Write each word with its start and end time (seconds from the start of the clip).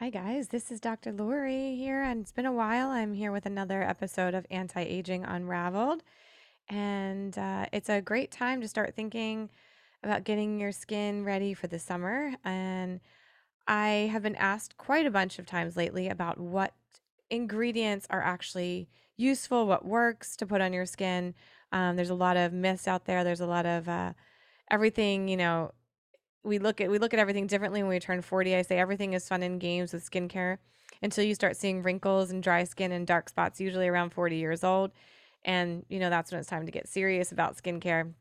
Hi, 0.00 0.10
guys. 0.10 0.48
This 0.48 0.72
is 0.72 0.80
Dr. 0.80 1.12
Lori 1.12 1.76
here, 1.76 2.02
and 2.02 2.20
it's 2.20 2.32
been 2.32 2.46
a 2.46 2.52
while. 2.52 2.88
I'm 2.88 3.14
here 3.14 3.30
with 3.30 3.46
another 3.46 3.80
episode 3.80 4.34
of 4.34 4.44
Anti 4.50 4.82
Aging 4.82 5.22
Unraveled. 5.22 6.02
And 6.68 7.38
uh, 7.38 7.66
it's 7.72 7.88
a 7.88 8.02
great 8.02 8.32
time 8.32 8.60
to 8.60 8.66
start 8.66 8.96
thinking 8.96 9.50
about 10.02 10.24
getting 10.24 10.58
your 10.58 10.72
skin 10.72 11.24
ready 11.24 11.54
for 11.54 11.68
the 11.68 11.78
summer. 11.78 12.34
And 12.44 12.98
I 13.68 14.10
have 14.10 14.24
been 14.24 14.34
asked 14.34 14.76
quite 14.76 15.06
a 15.06 15.12
bunch 15.12 15.38
of 15.38 15.46
times 15.46 15.76
lately 15.76 16.08
about 16.08 16.40
what 16.40 16.74
ingredients 17.30 18.08
are 18.10 18.20
actually 18.20 18.88
useful, 19.16 19.64
what 19.64 19.84
works 19.84 20.34
to 20.38 20.46
put 20.46 20.60
on 20.60 20.72
your 20.72 20.86
skin. 20.86 21.36
Um, 21.70 21.94
there's 21.94 22.10
a 22.10 22.14
lot 22.14 22.36
of 22.36 22.52
myths 22.52 22.88
out 22.88 23.04
there, 23.04 23.22
there's 23.22 23.40
a 23.40 23.46
lot 23.46 23.64
of 23.64 23.88
uh, 23.88 24.14
everything, 24.72 25.28
you 25.28 25.36
know, 25.36 25.70
we 26.44 26.58
look 26.58 26.80
at 26.80 26.90
we 26.90 26.98
look 26.98 27.14
at 27.14 27.20
everything 27.20 27.46
differently 27.46 27.82
when 27.82 27.90
we 27.90 27.98
turn 28.00 28.22
40. 28.22 28.54
I 28.54 28.62
say 28.62 28.78
everything 28.78 29.14
is 29.14 29.28
fun 29.28 29.42
and 29.42 29.60
games 29.60 29.92
with 29.92 30.08
skincare 30.08 30.58
until 31.02 31.24
you 31.24 31.34
start 31.34 31.56
seeing 31.56 31.82
wrinkles 31.82 32.30
and 32.30 32.42
dry 32.42 32.64
skin 32.64 32.92
and 32.92 33.06
dark 33.06 33.28
spots, 33.28 33.60
usually 33.60 33.88
around 33.88 34.10
40 34.10 34.36
years 34.36 34.62
old. 34.62 34.92
And 35.44 35.84
you 35.88 35.98
know, 35.98 36.10
that's 36.10 36.30
when 36.30 36.40
it's 36.40 36.48
time 36.48 36.66
to 36.66 36.72
get 36.72 36.88
serious 36.88 37.32
about 37.32 37.56
skincare. 37.56 38.12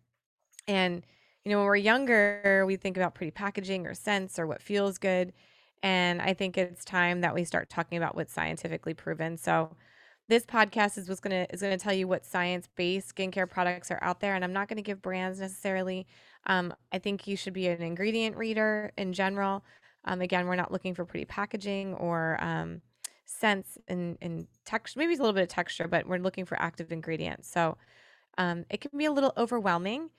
And 0.67 1.05
you 1.45 1.51
know, 1.51 1.57
when 1.59 1.67
we're 1.67 1.75
younger, 1.75 2.63
we 2.65 2.77
think 2.77 2.97
about 2.97 3.15
pretty 3.15 3.31
packaging 3.31 3.85
or 3.85 3.93
scents 3.93 4.39
or 4.39 4.47
what 4.47 4.61
feels 4.61 4.97
good. 4.97 5.33
And 5.81 6.21
I 6.21 6.33
think 6.33 6.57
it's 6.57 6.85
time 6.85 7.21
that 7.21 7.35
we 7.35 7.43
start 7.43 7.69
talking 7.69 7.97
about 7.97 8.15
what's 8.15 8.33
scientifically 8.33 8.93
proven. 8.93 9.37
So 9.37 9.75
this 10.29 10.45
podcast 10.45 10.97
is 10.97 11.09
what's 11.09 11.19
gonna 11.19 11.45
is 11.51 11.61
gonna 11.61 11.77
tell 11.77 11.93
you 11.93 12.07
what 12.07 12.25
science-based 12.25 13.13
skincare 13.13 13.49
products 13.49 13.91
are 13.91 13.99
out 14.01 14.21
there. 14.21 14.35
And 14.35 14.43
I'm 14.43 14.53
not 14.53 14.69
gonna 14.69 14.81
give 14.81 15.01
brands 15.01 15.41
necessarily. 15.41 16.07
Um, 16.45 16.73
I 16.91 16.99
think 16.99 17.27
you 17.27 17.35
should 17.35 17.53
be 17.53 17.67
an 17.67 17.81
ingredient 17.81 18.35
reader 18.35 18.91
in 18.97 19.13
general. 19.13 19.63
Um, 20.05 20.21
again, 20.21 20.47
we're 20.47 20.55
not 20.55 20.71
looking 20.71 20.93
for 20.93 21.05
pretty 21.05 21.25
packaging 21.25 21.93
or 21.95 22.37
um, 22.41 22.81
scents 23.25 23.77
and, 23.87 24.47
texture. 24.65 24.99
Maybe 24.99 25.11
it's 25.11 25.19
a 25.19 25.23
little 25.23 25.33
bit 25.33 25.43
of 25.43 25.49
texture, 25.49 25.87
but 25.87 26.07
we're 26.07 26.17
looking 26.17 26.45
for 26.45 26.61
active 26.61 26.91
ingredients. 26.91 27.49
So 27.49 27.77
um, 28.37 28.65
it 28.69 28.81
can 28.81 28.97
be 28.97 29.05
a 29.05 29.11
little 29.11 29.33
overwhelming. 29.37 30.09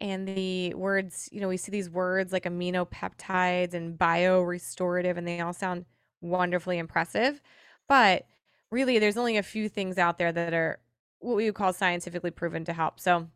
And 0.00 0.26
the 0.26 0.74
words, 0.74 1.28
you 1.30 1.40
know, 1.40 1.48
we 1.48 1.56
see 1.56 1.70
these 1.70 1.88
words 1.88 2.32
like 2.32 2.44
aminopeptides 2.44 3.74
and 3.74 3.98
biorestorative, 3.98 5.16
and 5.16 5.26
they 5.26 5.40
all 5.40 5.52
sound 5.52 5.84
wonderfully 6.20 6.78
impressive. 6.78 7.40
But 7.88 8.26
really, 8.70 8.98
there's 8.98 9.16
only 9.16 9.36
a 9.36 9.42
few 9.42 9.68
things 9.68 9.98
out 9.98 10.18
there 10.18 10.32
that 10.32 10.52
are 10.52 10.80
what 11.20 11.36
we 11.36 11.46
would 11.46 11.54
call 11.54 11.72
scientifically 11.72 12.30
proven 12.30 12.64
to 12.64 12.72
help. 12.72 12.98
So 12.98 13.28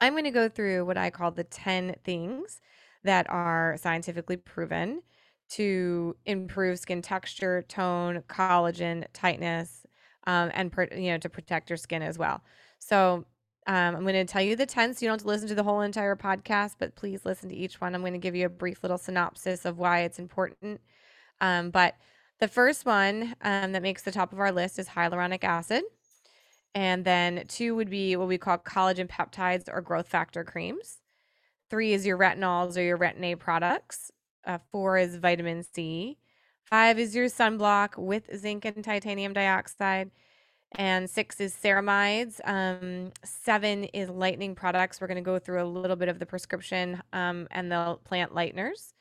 I'm 0.00 0.12
going 0.12 0.24
to 0.24 0.30
go 0.30 0.48
through 0.48 0.84
what 0.84 0.98
I 0.98 1.10
call 1.10 1.30
the 1.30 1.44
10 1.44 1.96
things 2.04 2.60
that 3.04 3.28
are 3.30 3.76
scientifically 3.80 4.36
proven 4.36 5.02
to 5.50 6.16
improve 6.26 6.78
skin 6.78 7.02
texture, 7.02 7.62
tone, 7.68 8.22
collagen, 8.28 9.04
tightness, 9.12 9.84
um, 10.26 10.50
and 10.54 10.72
you 10.92 11.10
know 11.10 11.18
to 11.18 11.28
protect 11.28 11.70
your 11.70 11.76
skin 11.76 12.02
as 12.02 12.18
well. 12.18 12.42
So 12.78 13.26
um, 13.66 13.96
I'm 13.96 14.02
going 14.02 14.14
to 14.14 14.24
tell 14.24 14.42
you 14.42 14.56
the 14.56 14.66
10 14.66 14.94
so 14.94 15.04
you 15.04 15.08
don't 15.08 15.14
have 15.18 15.22
to 15.22 15.28
listen 15.28 15.48
to 15.48 15.54
the 15.54 15.62
whole 15.62 15.80
entire 15.80 16.16
podcast, 16.16 16.74
but 16.78 16.96
please 16.96 17.24
listen 17.24 17.48
to 17.48 17.54
each 17.54 17.80
one. 17.80 17.94
I'm 17.94 18.02
going 18.02 18.12
to 18.12 18.18
give 18.18 18.34
you 18.34 18.46
a 18.46 18.50
brief 18.50 18.82
little 18.82 18.98
synopsis 18.98 19.64
of 19.64 19.78
why 19.78 20.00
it's 20.00 20.18
important. 20.18 20.80
Um, 21.40 21.70
but 21.70 21.94
the 22.40 22.48
first 22.48 22.84
one 22.84 23.34
um, 23.42 23.72
that 23.72 23.82
makes 23.82 24.02
the 24.02 24.12
top 24.12 24.32
of 24.32 24.40
our 24.40 24.52
list 24.52 24.78
is 24.78 24.88
hyaluronic 24.88 25.44
acid. 25.44 25.82
And 26.74 27.04
then 27.04 27.44
two 27.46 27.74
would 27.76 27.88
be 27.88 28.16
what 28.16 28.28
we 28.28 28.38
call 28.38 28.58
collagen 28.58 29.08
peptides 29.08 29.68
or 29.72 29.80
growth 29.80 30.08
factor 30.08 30.42
creams. 30.42 30.98
Three 31.70 31.92
is 31.92 32.04
your 32.04 32.18
retinols 32.18 32.76
or 32.76 32.82
your 32.82 32.98
retin 32.98 33.22
A 33.22 33.34
products. 33.36 34.10
Uh, 34.44 34.58
four 34.70 34.98
is 34.98 35.16
vitamin 35.16 35.62
C. 35.62 36.18
Five 36.64 36.98
is 36.98 37.14
your 37.14 37.26
sunblock 37.26 37.96
with 37.96 38.28
zinc 38.36 38.64
and 38.64 38.82
titanium 38.82 39.32
dioxide. 39.32 40.10
And 40.76 41.08
six 41.08 41.40
is 41.40 41.54
ceramides. 41.54 42.40
Um, 42.44 43.12
seven 43.24 43.84
is 43.84 44.08
lightening 44.08 44.56
products. 44.56 45.00
We're 45.00 45.06
going 45.06 45.16
to 45.16 45.22
go 45.22 45.38
through 45.38 45.62
a 45.62 45.64
little 45.64 45.94
bit 45.94 46.08
of 46.08 46.18
the 46.18 46.26
prescription 46.26 47.00
um, 47.12 47.46
and 47.52 47.70
the 47.70 47.98
plant 48.04 48.34
lighteners. 48.34 48.92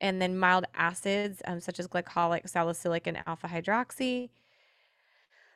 And 0.00 0.22
then 0.22 0.38
mild 0.38 0.66
acids, 0.74 1.42
um, 1.46 1.60
such 1.60 1.80
as 1.80 1.88
glycolic, 1.88 2.48
salicylic, 2.48 3.06
and 3.06 3.18
alpha 3.26 3.48
hydroxy. 3.48 4.30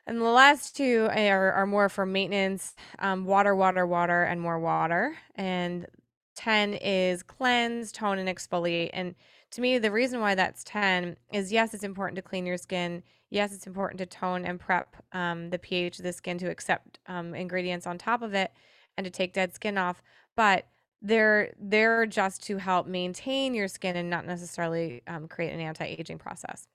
And 0.07 0.21
the 0.21 0.25
last 0.25 0.75
two 0.75 1.07
are, 1.11 1.51
are 1.51 1.65
more 1.65 1.89
for 1.89 2.05
maintenance 2.05 2.75
um, 2.99 3.25
water, 3.25 3.55
water, 3.55 3.87
water, 3.87 4.23
and 4.23 4.39
more 4.39 4.59
water. 4.59 5.17
And 5.35 5.87
10 6.35 6.75
is 6.75 7.23
cleanse, 7.23 7.91
tone, 7.91 8.19
and 8.19 8.29
exfoliate. 8.29 8.91
And 8.93 9.15
to 9.51 9.61
me, 9.61 9.77
the 9.79 9.91
reason 9.91 10.19
why 10.19 10.35
that's 10.35 10.63
10 10.63 11.17
is 11.33 11.51
yes, 11.51 11.73
it's 11.73 11.83
important 11.83 12.17
to 12.17 12.21
clean 12.21 12.45
your 12.45 12.57
skin. 12.57 13.03
Yes, 13.29 13.53
it's 13.53 13.67
important 13.67 13.97
to 13.99 14.05
tone 14.05 14.45
and 14.45 14.59
prep 14.59 14.95
um, 15.11 15.49
the 15.49 15.57
pH 15.59 15.97
of 15.99 16.03
the 16.03 16.13
skin 16.13 16.37
to 16.39 16.49
accept 16.49 16.99
um, 17.07 17.33
ingredients 17.33 17.87
on 17.87 17.97
top 17.97 18.21
of 18.21 18.33
it 18.33 18.51
and 18.97 19.05
to 19.05 19.11
take 19.11 19.33
dead 19.33 19.53
skin 19.55 19.77
off. 19.77 20.03
But 20.35 20.67
they're 21.01 21.53
they're 21.59 22.05
just 22.05 22.43
to 22.43 22.57
help 22.57 22.87
maintain 22.87 23.53
your 23.53 23.67
skin 23.67 23.95
and 23.95 24.09
not 24.09 24.25
necessarily 24.25 25.01
um, 25.07 25.27
create 25.27 25.53
an 25.53 25.59
anti-aging 25.59 26.17
process. 26.17 26.67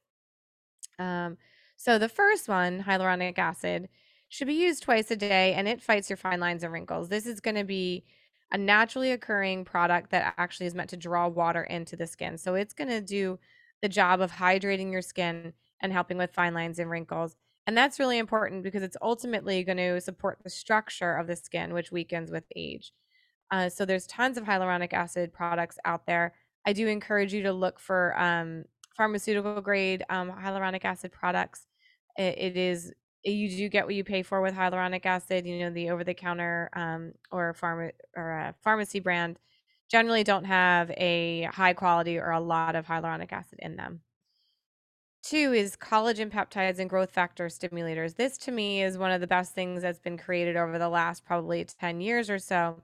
Um, 0.98 1.36
so 1.80 1.96
the 1.96 2.10
first 2.10 2.46
one, 2.46 2.82
hyaluronic 2.82 3.38
acid, 3.38 3.88
should 4.28 4.48
be 4.48 4.52
used 4.52 4.82
twice 4.82 5.10
a 5.10 5.16
day 5.16 5.54
and 5.54 5.66
it 5.66 5.80
fights 5.80 6.10
your 6.10 6.18
fine 6.18 6.38
lines 6.38 6.62
and 6.62 6.74
wrinkles. 6.74 7.08
This 7.08 7.24
is 7.24 7.40
going 7.40 7.54
to 7.54 7.64
be 7.64 8.04
a 8.52 8.58
naturally 8.58 9.12
occurring 9.12 9.64
product 9.64 10.10
that 10.10 10.34
actually 10.36 10.66
is 10.66 10.74
meant 10.74 10.90
to 10.90 10.98
draw 10.98 11.26
water 11.26 11.62
into 11.62 11.96
the 11.96 12.06
skin. 12.06 12.36
So 12.36 12.54
it's 12.54 12.74
going 12.74 12.90
to 12.90 13.00
do 13.00 13.38
the 13.80 13.88
job 13.88 14.20
of 14.20 14.30
hydrating 14.30 14.92
your 14.92 15.00
skin 15.00 15.54
and 15.80 15.90
helping 15.90 16.18
with 16.18 16.34
fine 16.34 16.52
lines 16.52 16.78
and 16.78 16.90
wrinkles. 16.90 17.34
And 17.66 17.74
that's 17.74 17.98
really 17.98 18.18
important 18.18 18.62
because 18.62 18.82
it's 18.82 18.98
ultimately 19.00 19.64
going 19.64 19.78
to 19.78 20.02
support 20.02 20.40
the 20.44 20.50
structure 20.50 21.16
of 21.16 21.28
the 21.28 21.36
skin, 21.36 21.72
which 21.72 21.90
weakens 21.90 22.30
with 22.30 22.44
age. 22.54 22.92
Uh, 23.50 23.70
so 23.70 23.86
there's 23.86 24.06
tons 24.06 24.36
of 24.36 24.44
hyaluronic 24.44 24.92
acid 24.92 25.32
products 25.32 25.78
out 25.86 26.04
there. 26.04 26.34
I 26.66 26.74
do 26.74 26.88
encourage 26.88 27.32
you 27.32 27.44
to 27.44 27.54
look 27.54 27.80
for 27.80 28.14
um, 28.20 28.64
pharmaceutical 28.94 29.62
grade 29.62 30.04
um, 30.10 30.30
hyaluronic 30.30 30.84
acid 30.84 31.10
products 31.10 31.66
it, 32.20 32.38
it 32.38 32.56
is 32.56 32.92
you 33.24 33.50
do 33.50 33.68
get 33.68 33.84
what 33.84 33.94
you 33.94 34.04
pay 34.04 34.22
for 34.22 34.40
with 34.40 34.54
hyaluronic 34.54 35.04
acid. 35.04 35.46
You 35.46 35.60
know, 35.60 35.70
the 35.70 35.90
over 35.90 36.04
the 36.04 36.14
counter 36.14 36.70
um, 36.74 37.12
or 37.30 37.54
pharma 37.60 37.90
or 38.16 38.30
a 38.30 38.54
pharmacy 38.62 39.00
brand 39.00 39.38
generally 39.90 40.24
don't 40.24 40.44
have 40.44 40.90
a 40.92 41.48
high 41.52 41.72
quality 41.72 42.18
or 42.18 42.30
a 42.30 42.40
lot 42.40 42.76
of 42.76 42.86
hyaluronic 42.86 43.32
acid 43.32 43.58
in 43.60 43.76
them. 43.76 44.00
Two 45.22 45.52
is 45.52 45.76
collagen 45.76 46.30
peptides 46.30 46.78
and 46.78 46.88
growth 46.88 47.10
factor 47.10 47.46
stimulators. 47.46 48.16
This 48.16 48.38
to 48.38 48.52
me 48.52 48.82
is 48.82 48.96
one 48.96 49.12
of 49.12 49.20
the 49.20 49.26
best 49.26 49.54
things 49.54 49.82
that's 49.82 49.98
been 49.98 50.16
created 50.16 50.56
over 50.56 50.78
the 50.78 50.88
last 50.88 51.24
probably 51.26 51.64
10 51.64 52.00
years 52.00 52.30
or 52.30 52.38
so. 52.38 52.82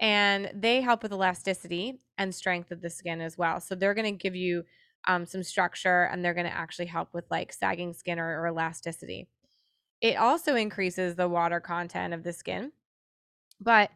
And 0.00 0.50
they 0.54 0.80
help 0.80 1.02
with 1.02 1.12
elasticity 1.12 2.00
and 2.16 2.34
strength 2.34 2.72
of 2.72 2.80
the 2.80 2.90
skin 2.90 3.20
as 3.20 3.38
well. 3.38 3.60
So 3.60 3.74
they're 3.74 3.94
going 3.94 4.12
to 4.12 4.22
give 4.22 4.34
you 4.34 4.64
um, 5.08 5.26
some 5.26 5.42
structure 5.42 6.04
and 6.04 6.24
they're 6.24 6.34
going 6.34 6.46
to 6.46 6.56
actually 6.56 6.86
help 6.86 7.12
with 7.12 7.24
like 7.30 7.52
sagging 7.52 7.94
skin 7.94 8.20
or, 8.20 8.40
or 8.40 8.46
elasticity. 8.46 9.26
It 10.00 10.16
also 10.16 10.54
increases 10.54 11.16
the 11.16 11.28
water 11.28 11.58
content 11.58 12.14
of 12.14 12.22
the 12.22 12.32
skin, 12.32 12.70
but 13.60 13.90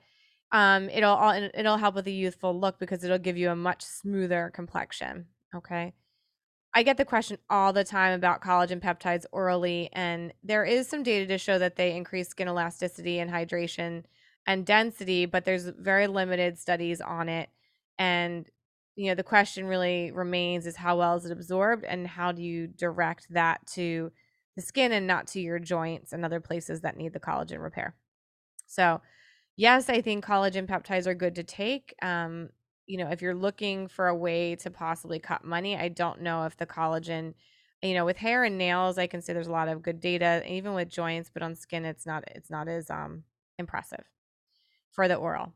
um, 0.51 0.89
it'll 0.91 1.15
all, 1.15 1.33
it'll 1.55 1.77
help 1.77 1.95
with 1.95 2.07
a 2.09 2.11
youthful 2.11 2.59
look 2.59 2.79
because 2.81 3.05
it'll 3.05 3.19
give 3.19 3.37
you 3.37 3.51
a 3.51 3.57
much 3.57 3.85
smoother 3.85 4.51
complexion. 4.53 5.27
Okay. 5.55 5.93
I 6.75 6.83
get 6.83 6.97
the 6.97 7.05
question 7.05 7.37
all 7.51 7.73
the 7.73 7.85
time 7.85 8.15
about 8.15 8.41
collagen 8.41 8.81
peptides 8.81 9.27
orally, 9.31 9.91
and 9.93 10.33
there 10.43 10.65
is 10.65 10.89
some 10.89 11.03
data 11.03 11.27
to 11.27 11.37
show 11.37 11.59
that 11.59 11.77
they 11.77 11.95
increase 11.95 12.31
skin 12.31 12.49
elasticity 12.49 13.19
and 13.19 13.31
hydration 13.31 14.05
and 14.47 14.65
density, 14.65 15.27
but 15.27 15.45
there's 15.45 15.67
very 15.67 16.07
limited 16.07 16.59
studies 16.59 17.03
on 17.03 17.29
it. 17.29 17.51
And 17.99 18.49
you 18.97 19.09
know 19.09 19.15
the 19.15 19.23
question 19.23 19.67
really 19.67 20.11
remains 20.13 20.67
is 20.67 20.77
how 20.77 20.99
well 20.99 21.17
is 21.17 21.25
it 21.25 21.33
absorbed 21.33 21.85
and 21.85 22.07
how 22.07 22.33
do 22.33 22.43
you 22.43 22.67
direct 22.67 23.27
that 23.33 23.67
to 23.67 24.13
the 24.57 24.63
skin 24.63 24.93
and 24.93 25.07
not 25.07 25.27
to 25.29 25.41
your 25.41 25.59
joints 25.59 26.13
and 26.13 26.25
other 26.25 26.41
places 26.41 26.83
that 26.83 26.97
need 26.97 27.13
the 27.13 27.21
collagen 27.21 27.63
repair? 27.63 27.95
So 28.67 29.01
yes 29.57 29.89
i 29.89 30.01
think 30.01 30.25
collagen 30.25 30.67
peptides 30.67 31.07
are 31.07 31.15
good 31.15 31.35
to 31.35 31.43
take 31.43 31.95
um, 32.03 32.49
you 32.87 32.99
know 32.99 33.09
if 33.11 33.23
you're 33.23 33.35
looking 33.35 33.89
for 33.89 34.09
a 34.09 34.15
way 34.15 34.57
to 34.57 34.71
possibly 34.71 35.19
cut 35.19 35.45
money 35.45 35.77
i 35.77 35.89
don't 35.89 36.21
know 36.21 36.45
if 36.45 36.57
the 36.57 36.67
collagen 36.67 37.35
you 37.83 37.95
know 37.95 38.05
with 38.05 38.17
hair 38.17 38.45
and 38.45 38.59
nails 38.59 38.99
i 38.99 39.07
can 39.07 39.21
say 39.23 39.33
there's 39.33 39.49
a 39.49 39.53
lot 39.53 39.69
of 39.69 39.83
good 39.83 40.01
data 40.01 40.43
even 40.51 40.75
with 40.75 40.89
joints 40.89 41.31
but 41.33 41.43
on 41.43 41.55
skin 41.55 41.85
it's 41.85 42.07
not 42.07 42.25
it's 42.35 42.51
not 42.51 42.69
as 42.69 42.91
um 42.91 43.23
impressive 43.59 44.05
for 44.91 45.09
the 45.09 45.15
oral 45.15 45.53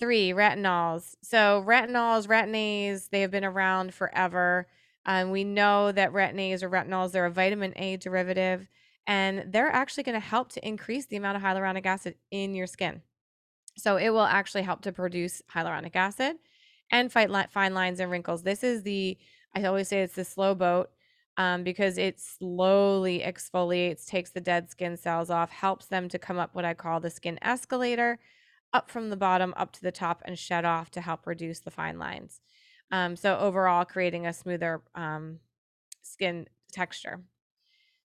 Three, 0.00 0.30
retinols. 0.30 1.14
So 1.22 1.62
retinols, 1.66 2.26
retin-A's, 2.26 3.08
they 3.08 3.20
have 3.20 3.30
been 3.30 3.44
around 3.44 3.94
forever. 3.94 4.66
Um, 5.04 5.30
we 5.30 5.44
know 5.44 5.92
that 5.92 6.12
retin-A's 6.12 6.62
or 6.62 6.70
retinols, 6.70 7.12
they're 7.12 7.26
a 7.26 7.30
vitamin 7.30 7.74
A 7.76 7.96
derivative, 7.98 8.66
and 9.06 9.52
they're 9.52 9.70
actually 9.70 10.04
going 10.04 10.20
to 10.20 10.26
help 10.26 10.52
to 10.52 10.66
increase 10.66 11.06
the 11.06 11.16
amount 11.16 11.36
of 11.36 11.42
hyaluronic 11.42 11.86
acid 11.86 12.14
in 12.30 12.54
your 12.54 12.66
skin. 12.66 13.02
So 13.76 13.96
it 13.96 14.10
will 14.10 14.20
actually 14.22 14.62
help 14.62 14.82
to 14.82 14.92
produce 14.92 15.42
hyaluronic 15.54 15.94
acid 15.96 16.36
and 16.90 17.12
fight 17.12 17.30
li- 17.30 17.44
fine 17.50 17.74
lines 17.74 18.00
and 18.00 18.10
wrinkles. 18.10 18.42
This 18.42 18.64
is 18.64 18.82
the, 18.82 19.18
I 19.54 19.64
always 19.64 19.88
say 19.88 20.02
it's 20.02 20.14
the 20.14 20.24
slow 20.24 20.54
boat. 20.54 20.90
um, 21.40 21.62
because 21.64 21.96
it 21.96 22.20
slowly 22.20 23.20
exfoliates, 23.20 24.06
takes 24.06 24.30
the 24.30 24.42
dead 24.42 24.70
skin 24.70 24.96
cells 24.96 25.30
off, 25.30 25.50
helps 25.50 25.86
them 25.86 26.06
to 26.10 26.18
come 26.18 26.38
up 26.38 26.54
what 26.54 26.66
I 26.66 26.74
call 26.74 27.00
the 27.00 27.08
skin 27.08 27.38
escalator, 27.40 28.18
up 28.72 28.90
from 28.90 29.10
the 29.10 29.16
bottom 29.16 29.52
up 29.56 29.72
to 29.72 29.82
the 29.82 29.92
top 29.92 30.22
and 30.24 30.38
shed 30.38 30.64
off 30.64 30.90
to 30.92 31.00
help 31.00 31.26
reduce 31.26 31.60
the 31.60 31.70
fine 31.70 31.98
lines. 31.98 32.40
Um, 32.90 33.16
so 33.16 33.38
overall, 33.38 33.84
creating 33.84 34.26
a 34.26 34.32
smoother 34.32 34.82
um, 34.94 35.38
skin 36.02 36.48
texture. 36.72 37.20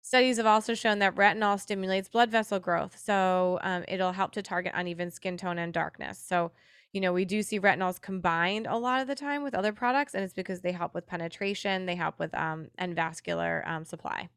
Studies 0.01 0.37
have 0.37 0.45
also 0.45 0.75
shown 0.75 0.99
that 0.99 1.15
retinol 1.15 1.59
stimulates 1.59 2.09
blood 2.09 2.29
vessel 2.29 2.59
growth, 2.59 2.99
so 3.03 3.57
um, 3.63 3.83
it'll 3.87 4.11
help 4.11 4.31
to 4.33 4.43
target 4.43 4.71
uneven 4.75 5.09
skin 5.09 5.35
tone 5.35 5.57
and 5.57 5.73
darkness. 5.73 6.23
So, 6.23 6.51
you 6.93 7.01
know, 7.01 7.11
we 7.11 7.25
do 7.25 7.41
see 7.41 7.59
retinols 7.59 7.99
combined 7.99 8.67
a 8.67 8.77
lot 8.77 9.01
of 9.01 9.07
the 9.07 9.15
time 9.15 9.41
with 9.41 9.55
other 9.55 9.73
products, 9.73 10.13
and 10.13 10.23
it's 10.23 10.33
because 10.33 10.61
they 10.61 10.73
help 10.73 10.93
with 10.93 11.07
penetration, 11.07 11.87
they 11.87 11.95
help 11.95 12.19
with 12.19 12.35
um, 12.35 12.67
and 12.77 12.95
vascular 12.95 13.63
um, 13.65 13.83
supply. 13.83 14.29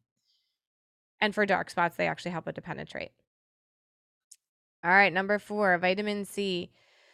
And 1.20 1.34
for 1.34 1.44
dark 1.44 1.68
spots, 1.68 1.96
they 1.96 2.06
actually 2.06 2.30
help 2.30 2.48
it 2.48 2.54
to 2.54 2.62
penetrate. 2.62 3.10
All 4.84 4.90
right, 4.92 5.12
number 5.12 5.40
four, 5.40 5.76
vitamin 5.78 6.24
C. 6.24 6.70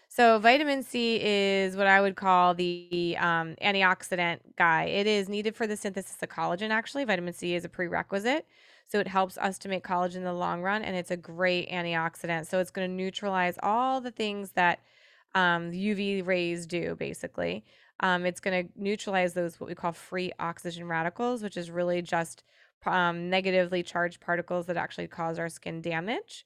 So 0.09 0.39
vitamin 0.39 0.83
C 0.83 1.19
is 1.21 1.77
what 1.77 1.87
I 1.87 2.01
would 2.03 2.15
call 2.15 2.53
the 2.53 3.17
um, 3.19 3.57
antioxidant 3.63 4.41
guy. 4.59 4.85
It 4.85 5.07
is 5.07 5.31
needed 5.31 5.57
for 5.57 5.67
the 5.67 5.77
synthesis 5.77 6.23
of 6.23 6.29
collagen. 6.29 6.71
Actually, 6.71 7.05
vitamin 7.05 7.33
C 7.33 7.55
is 7.55 7.65
a 7.65 7.71
prerequisite, 7.71 8.47
so 8.87 9.01
it 9.01 9.09
helps 9.09 9.39
us 9.39 9.57
to 9.59 9.69
make 9.69 9.83
collagen 9.83 10.17
in 10.17 10.25
the 10.25 10.33
long 10.35 10.61
run, 10.61 10.83
and 10.83 10.95
it's 10.95 11.11
a 11.11 11.17
great 11.17 11.71
antioxidant. 11.71 12.47
So 12.47 12.59
it's 12.59 12.71
going 12.71 12.89
to 12.89 12.95
neutralize 12.95 13.59
all 13.63 14.03
the 14.03 14.11
things 14.11 14.51
that 14.53 14.81
um, 15.35 15.73
UV 15.73 16.25
rays 16.25 16.67
do, 16.67 16.95
basically. 16.97 17.65
Um, 18.01 18.27
it's 18.27 18.41
going 18.41 18.67
to 18.67 18.73
neutralize 18.77 19.33
those 19.33 19.59
what 19.59 19.69
we 19.69 19.75
call 19.75 19.93
free 19.93 20.33
oxygen 20.39 20.87
radicals, 20.87 21.43
which 21.43 21.57
is 21.57 21.71
really 21.71 22.03
just 22.03 22.45
um, 22.85 23.31
negatively 23.31 23.83
charged 23.83 24.21
particles 24.21 24.67
that 24.67 24.77
actually 24.77 25.07
cause 25.07 25.39
our 25.39 25.49
skin 25.49 25.81
damage 25.81 26.45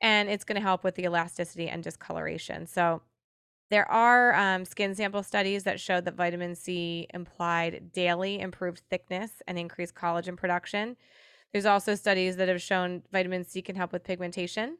and 0.00 0.28
it's 0.28 0.44
going 0.44 0.56
to 0.56 0.62
help 0.62 0.84
with 0.84 0.94
the 0.94 1.04
elasticity 1.04 1.68
and 1.68 1.82
discoloration. 1.82 2.66
So 2.66 3.02
there 3.70 3.90
are 3.90 4.34
um, 4.34 4.64
skin 4.64 4.94
sample 4.94 5.22
studies 5.22 5.64
that 5.64 5.80
showed 5.80 6.04
that 6.04 6.14
vitamin 6.14 6.54
C 6.54 7.06
implied 7.14 7.92
daily 7.92 8.40
improved 8.40 8.82
thickness 8.90 9.42
and 9.46 9.58
increased 9.58 9.94
collagen 9.94 10.36
production. 10.36 10.96
There's 11.52 11.66
also 11.66 11.94
studies 11.94 12.36
that 12.36 12.48
have 12.48 12.60
shown 12.60 13.02
vitamin 13.12 13.44
C 13.44 13.62
can 13.62 13.76
help 13.76 13.92
with 13.92 14.04
pigmentation 14.04 14.78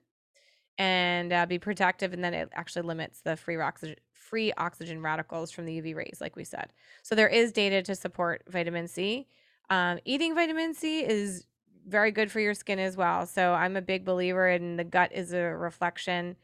and 0.77 1.33
uh, 1.33 1.47
be 1.47 1.59
protective, 1.59 2.13
and 2.13 2.23
then 2.23 2.35
it 2.35 2.49
actually 2.53 2.83
limits 2.83 3.21
the 3.21 3.37
free 3.37 3.57
oxygen 3.57 3.97
free 4.13 4.53
oxygen 4.57 5.03
radicals 5.03 5.51
from 5.51 5.67
the 5.67 5.81
UV 5.81 5.95
rays, 5.95 6.19
like 6.21 6.35
we 6.35 6.45
said. 6.45 6.73
So 7.03 7.15
there 7.15 7.29
is 7.29 7.53
data 7.53 7.83
to 7.83 7.95
support 7.95 8.43
vitamin 8.49 8.89
C. 8.89 9.29
Um, 9.71 9.99
eating 10.05 10.35
vitamin 10.35 10.75
C 10.75 11.05
is 11.05 11.47
very 11.87 12.11
good 12.11 12.31
for 12.31 12.41
your 12.41 12.55
skin 12.55 12.79
as 12.79 12.97
well. 12.97 13.27
So 13.27 13.53
I'm 13.53 13.77
a 13.77 13.83
big 13.83 14.05
believer 14.05 14.49
in 14.49 14.77
the 14.77 14.85
gut 14.85 15.13
is 15.13 15.33
a 15.33 15.41
reflection, 15.41 16.37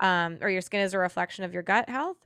um, 0.00 0.38
or 0.40 0.48
your 0.48 0.62
skin 0.62 0.80
is 0.80 0.94
a 0.94 0.98
reflection 0.98 1.44
of 1.44 1.52
your 1.52 1.62
gut 1.62 1.88
health, 1.88 2.16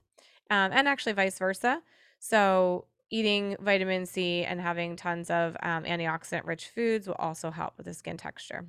um, 0.50 0.72
and 0.72 0.88
actually 0.88 1.12
vice 1.12 1.38
versa. 1.38 1.82
So 2.18 2.86
eating 3.10 3.56
vitamin 3.60 4.06
C 4.06 4.44
and 4.44 4.60
having 4.60 4.96
tons 4.96 5.30
of 5.30 5.56
um, 5.62 5.84
antioxidant 5.84 6.46
rich 6.46 6.68
foods 6.68 7.08
will 7.08 7.14
also 7.14 7.50
help 7.50 7.74
with 7.76 7.86
the 7.86 7.94
skin 7.94 8.16
texture. 8.16 8.66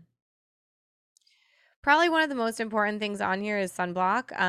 Probably 1.82 2.10
one 2.10 2.22
of 2.22 2.30
the 2.30 2.36
most 2.36 2.60
important 2.60 3.00
things 3.00 3.22
on 3.22 3.42
here 3.42 3.58
is 3.58 3.72
sunblock. 3.72 4.40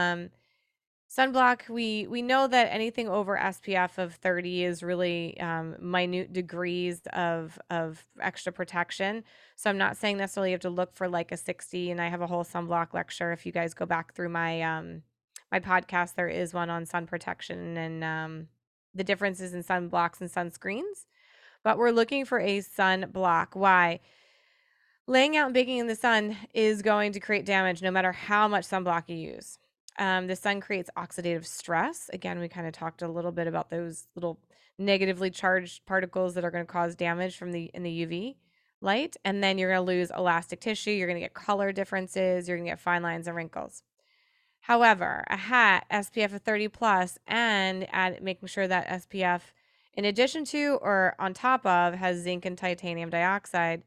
Sunblock, 1.14 1.68
we 1.68 2.06
we 2.06 2.22
know 2.22 2.46
that 2.46 2.72
anything 2.72 3.06
over 3.06 3.36
SPF 3.36 3.98
of 3.98 4.14
30 4.14 4.64
is 4.64 4.82
really 4.82 5.38
um, 5.40 5.76
minute 5.78 6.32
degrees 6.32 7.02
of 7.12 7.58
of 7.68 8.06
extra 8.18 8.50
protection. 8.50 9.22
So 9.56 9.68
I'm 9.68 9.76
not 9.76 9.98
saying 9.98 10.16
necessarily 10.16 10.50
you 10.50 10.54
have 10.54 10.62
to 10.62 10.70
look 10.70 10.94
for 10.94 11.08
like 11.08 11.30
a 11.30 11.36
60. 11.36 11.90
And 11.90 12.00
I 12.00 12.08
have 12.08 12.22
a 12.22 12.26
whole 12.26 12.44
sunblock 12.44 12.94
lecture. 12.94 13.30
If 13.30 13.44
you 13.44 13.52
guys 13.52 13.74
go 13.74 13.84
back 13.84 14.14
through 14.14 14.30
my 14.30 14.62
um, 14.62 15.02
my 15.50 15.60
podcast, 15.60 16.14
there 16.14 16.28
is 16.28 16.54
one 16.54 16.70
on 16.70 16.86
sun 16.86 17.06
protection 17.06 17.76
and 17.76 18.02
um, 18.02 18.48
the 18.94 19.04
differences 19.04 19.52
in 19.52 19.62
sunblocks 19.62 20.22
and 20.22 20.30
sunscreens. 20.30 21.04
But 21.62 21.76
we're 21.76 21.90
looking 21.90 22.24
for 22.24 22.40
a 22.40 22.60
sunblock. 22.60 23.48
Why? 23.52 24.00
Laying 25.06 25.36
out 25.36 25.46
and 25.46 25.54
baking 25.54 25.76
in 25.76 25.88
the 25.88 25.94
sun 25.94 26.38
is 26.54 26.80
going 26.80 27.12
to 27.12 27.20
create 27.20 27.44
damage 27.44 27.82
no 27.82 27.90
matter 27.90 28.12
how 28.12 28.48
much 28.48 28.66
sunblock 28.66 29.10
you 29.10 29.16
use. 29.16 29.58
Um, 29.98 30.26
the 30.26 30.36
sun 30.36 30.60
creates 30.60 30.90
oxidative 30.96 31.44
stress. 31.44 32.10
Again, 32.12 32.38
we 32.38 32.48
kind 32.48 32.66
of 32.66 32.72
talked 32.72 33.02
a 33.02 33.08
little 33.08 33.32
bit 33.32 33.46
about 33.46 33.70
those 33.70 34.06
little 34.14 34.38
negatively 34.78 35.30
charged 35.30 35.84
particles 35.86 36.34
that 36.34 36.44
are 36.44 36.50
going 36.50 36.66
to 36.66 36.72
cause 36.72 36.94
damage 36.94 37.36
from 37.36 37.52
the 37.52 37.70
in 37.74 37.82
the 37.82 38.06
UV 38.06 38.36
light. 38.80 39.16
And 39.24 39.42
then 39.42 39.58
you're 39.58 39.70
going 39.70 39.86
to 39.86 39.92
lose 39.92 40.10
elastic 40.16 40.60
tissue. 40.60 40.90
You're 40.90 41.06
going 41.06 41.20
to 41.20 41.24
get 41.24 41.34
color 41.34 41.72
differences. 41.72 42.48
You're 42.48 42.56
going 42.56 42.66
to 42.66 42.72
get 42.72 42.80
fine 42.80 43.02
lines 43.02 43.26
and 43.26 43.36
wrinkles. 43.36 43.82
However, 44.60 45.24
a 45.28 45.36
hat 45.36 45.86
SPF 45.90 46.34
of 46.34 46.42
30 46.42 46.68
plus 46.68 47.18
and 47.26 47.86
add 47.92 48.22
making 48.22 48.48
sure 48.48 48.68
that 48.68 48.88
SPF, 48.88 49.40
in 49.94 50.04
addition 50.04 50.44
to 50.46 50.78
or 50.80 51.16
on 51.18 51.34
top 51.34 51.66
of, 51.66 51.94
has 51.94 52.18
zinc 52.18 52.44
and 52.44 52.56
titanium 52.56 53.10
dioxide 53.10 53.82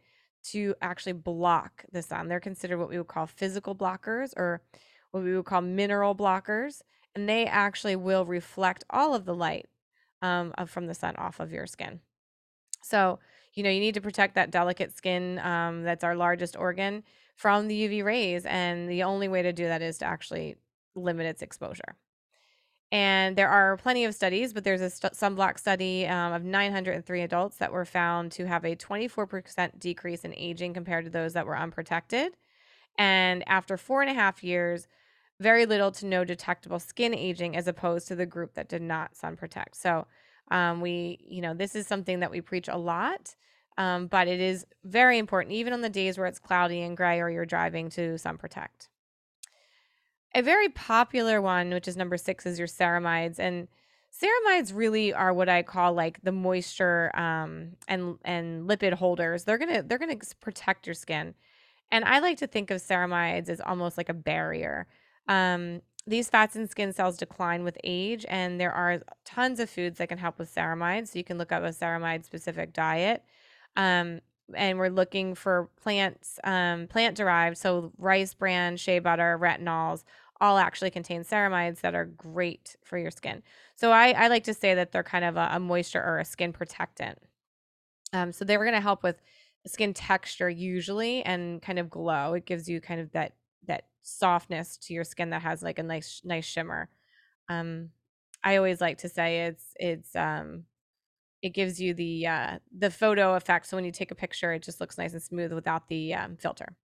to 0.51 0.75
actually 0.81 1.13
block 1.13 1.85
the 1.91 2.01
sun. 2.01 2.27
They're 2.27 2.39
considered 2.39 2.77
what 2.77 2.89
we 2.89 2.97
would 2.97 3.07
call 3.07 3.25
physical 3.25 3.73
blockers 3.73 4.33
or 4.35 4.61
what 5.15 5.23
we 5.23 5.33
would 5.33 5.45
call 5.45 5.61
mineral 5.61 6.13
blockers, 6.13 6.81
and 7.15 7.29
they 7.29 7.45
actually 7.45 7.95
will 7.95 8.25
reflect 8.25 8.83
all 8.89 9.15
of 9.15 9.23
the 9.23 9.33
light 9.33 9.67
um, 10.21 10.53
from 10.65 10.87
the 10.87 10.93
sun 10.93 11.15
off 11.15 11.39
of 11.39 11.53
your 11.53 11.65
skin. 11.65 12.01
So, 12.83 13.19
you 13.53 13.63
know, 13.63 13.69
you 13.69 13.79
need 13.79 13.93
to 13.93 14.01
protect 14.01 14.35
that 14.35 14.51
delicate 14.51 14.95
skin 14.95 15.39
um, 15.39 15.83
that's 15.83 16.03
our 16.03 16.17
largest 16.17 16.57
organ 16.57 17.03
from 17.37 17.69
the 17.69 17.87
UV 17.87 18.03
rays. 18.03 18.45
And 18.45 18.89
the 18.89 19.03
only 19.03 19.29
way 19.29 19.41
to 19.41 19.53
do 19.53 19.63
that 19.65 19.81
is 19.81 19.99
to 19.99 20.05
actually 20.05 20.57
limit 20.95 21.27
its 21.27 21.41
exposure. 21.41 21.95
And 22.91 23.37
there 23.37 23.49
are 23.49 23.77
plenty 23.77 24.03
of 24.03 24.13
studies, 24.13 24.51
but 24.51 24.65
there's 24.65 24.81
a 24.81 24.89
st- 24.89 25.13
sunblock 25.13 25.57
study 25.59 26.05
um, 26.07 26.33
of 26.33 26.43
903 26.43 27.21
adults 27.21 27.57
that 27.57 27.71
were 27.71 27.85
found 27.85 28.33
to 28.33 28.45
have 28.47 28.65
a 28.65 28.75
24% 28.75 29.79
decrease 29.79 30.25
in 30.25 30.33
aging 30.35 30.73
compared 30.73 31.05
to 31.05 31.11
those 31.11 31.31
that 31.33 31.45
were 31.45 31.57
unprotected. 31.57 32.35
And 32.97 33.43
after 33.47 33.77
four 33.77 34.01
and 34.01 34.09
a 34.09 34.13
half 34.13 34.43
years, 34.43 34.87
very 35.39 35.65
little 35.65 35.91
to 35.91 36.05
no 36.05 36.23
detectable 36.23 36.79
skin 36.79 37.13
aging 37.13 37.55
as 37.55 37.67
opposed 37.67 38.07
to 38.07 38.15
the 38.15 38.25
group 38.25 38.53
that 38.53 38.69
did 38.69 38.81
not 38.81 39.15
sun 39.15 39.35
protect. 39.35 39.75
So, 39.75 40.07
um, 40.51 40.81
we, 40.81 41.19
you 41.27 41.41
know, 41.41 41.53
this 41.53 41.75
is 41.75 41.87
something 41.87 42.19
that 42.19 42.31
we 42.31 42.39
preach 42.41 42.67
a 42.67 42.77
lot, 42.77 43.35
um, 43.77 44.07
but 44.07 44.27
it 44.27 44.39
is 44.39 44.65
very 44.83 45.17
important, 45.17 45.53
even 45.53 45.73
on 45.73 45.81
the 45.81 45.89
days 45.89 46.17
where 46.17 46.27
it's 46.27 46.39
cloudy 46.39 46.81
and 46.81 46.95
gray 46.95 47.19
or 47.19 47.29
you're 47.29 47.45
driving 47.45 47.89
to 47.91 48.17
sun 48.17 48.37
protect. 48.37 48.89
A 50.33 50.41
very 50.41 50.69
popular 50.69 51.41
one, 51.41 51.71
which 51.71 51.87
is 51.87 51.97
number 51.97 52.17
six, 52.17 52.45
is 52.45 52.59
your 52.59 52.67
ceramides. 52.67 53.39
And 53.39 53.67
ceramides 54.13 54.75
really 54.75 55.13
are 55.13 55.33
what 55.33 55.49
I 55.49 55.63
call 55.63 55.93
like 55.93 56.21
the 56.23 56.31
moisture 56.31 57.11
um, 57.17 57.77
and 57.87 58.17
and 58.23 58.69
lipid 58.69 58.93
holders. 58.93 59.43
They're 59.43 59.57
gonna 59.57 59.83
they're 59.83 59.97
gonna 59.97 60.19
protect 60.41 60.87
your 60.87 60.93
skin. 60.93 61.35
And 61.91 62.03
I 62.03 62.19
like 62.19 62.37
to 62.39 62.47
think 62.47 62.71
of 62.71 62.81
ceramides 62.81 63.49
as 63.49 63.61
almost 63.61 63.97
like 63.97 64.09
a 64.09 64.13
barrier. 64.13 64.87
Um, 65.27 65.81
these 66.07 66.29
fats 66.29 66.55
and 66.55 66.69
skin 66.69 66.93
cells 66.93 67.17
decline 67.17 67.63
with 67.63 67.77
age, 67.83 68.25
and 68.29 68.59
there 68.59 68.71
are 68.71 69.01
tons 69.25 69.59
of 69.59 69.69
foods 69.69 69.97
that 69.97 70.09
can 70.09 70.19
help 70.19 70.37
with 70.37 70.53
ceramides. 70.53 71.09
So 71.09 71.17
you 71.17 71.23
can 71.23 71.37
look 71.37 71.51
up 71.51 71.63
a 71.63 71.69
ceramide 71.69 72.25
specific 72.25 72.73
diet. 72.73 73.23
Um, 73.75 74.21
and 74.53 74.77
we're 74.77 74.89
looking 74.89 75.33
for 75.33 75.69
plants, 75.81 76.39
um, 76.43 76.87
plant 76.87 77.17
derived. 77.17 77.57
So 77.57 77.91
rice 77.97 78.35
bran, 78.35 78.77
shea 78.77 78.99
butter, 78.99 79.39
retinols, 79.41 80.03
all 80.39 80.57
actually 80.57 80.91
contain 80.91 81.23
ceramides 81.23 81.81
that 81.81 81.95
are 81.95 82.05
great 82.05 82.75
for 82.83 82.97
your 82.97 83.09
skin. 83.09 83.41
So 83.75 83.91
I, 83.91 84.11
I 84.11 84.27
like 84.27 84.43
to 84.43 84.53
say 84.53 84.75
that 84.75 84.91
they're 84.91 85.03
kind 85.03 85.25
of 85.25 85.37
a, 85.37 85.49
a 85.53 85.59
moisture 85.59 86.03
or 86.03 86.19
a 86.19 86.25
skin 86.25 86.53
protectant. 86.53 87.17
Um, 88.13 88.31
so 88.31 88.45
they 88.45 88.57
were 88.57 88.65
going 88.65 88.75
to 88.75 88.81
help 88.81 89.01
with 89.01 89.21
skin 89.65 89.93
texture 89.93 90.49
usually 90.49 91.23
and 91.23 91.61
kind 91.61 91.79
of 91.79 91.89
glow. 91.89 92.33
It 92.33 92.45
gives 92.45 92.69
you 92.69 92.79
kind 92.79 93.01
of 93.01 93.11
that 93.13 93.33
that 93.67 93.85
softness 94.05 94.77
to 94.77 94.93
your 94.93 95.03
skin 95.03 95.31
that 95.31 95.41
has 95.41 95.63
like 95.63 95.79
a 95.79 95.83
nice 95.83 96.21
nice 96.23 96.45
shimmer. 96.45 96.89
Um, 97.49 97.89
I 98.43 98.57
always 98.57 98.79
like 98.79 98.99
to 98.99 99.09
say 99.09 99.45
it's 99.45 99.65
it's 99.79 100.15
um, 100.15 100.65
it 101.41 101.49
gives 101.49 101.81
you 101.81 101.93
the 101.93 102.27
uh, 102.27 102.59
the 102.77 102.91
photo 102.91 103.35
effect. 103.35 103.65
So 103.65 103.75
when 103.75 103.85
you 103.85 103.91
take 103.91 104.11
a 104.11 104.15
picture, 104.15 104.53
it 104.53 104.63
just 104.63 104.79
looks 104.79 104.97
nice 104.97 105.13
and 105.13 105.21
smooth 105.21 105.51
without 105.51 105.89
the 105.89 106.13
um, 106.13 106.37
filter. 106.37 106.75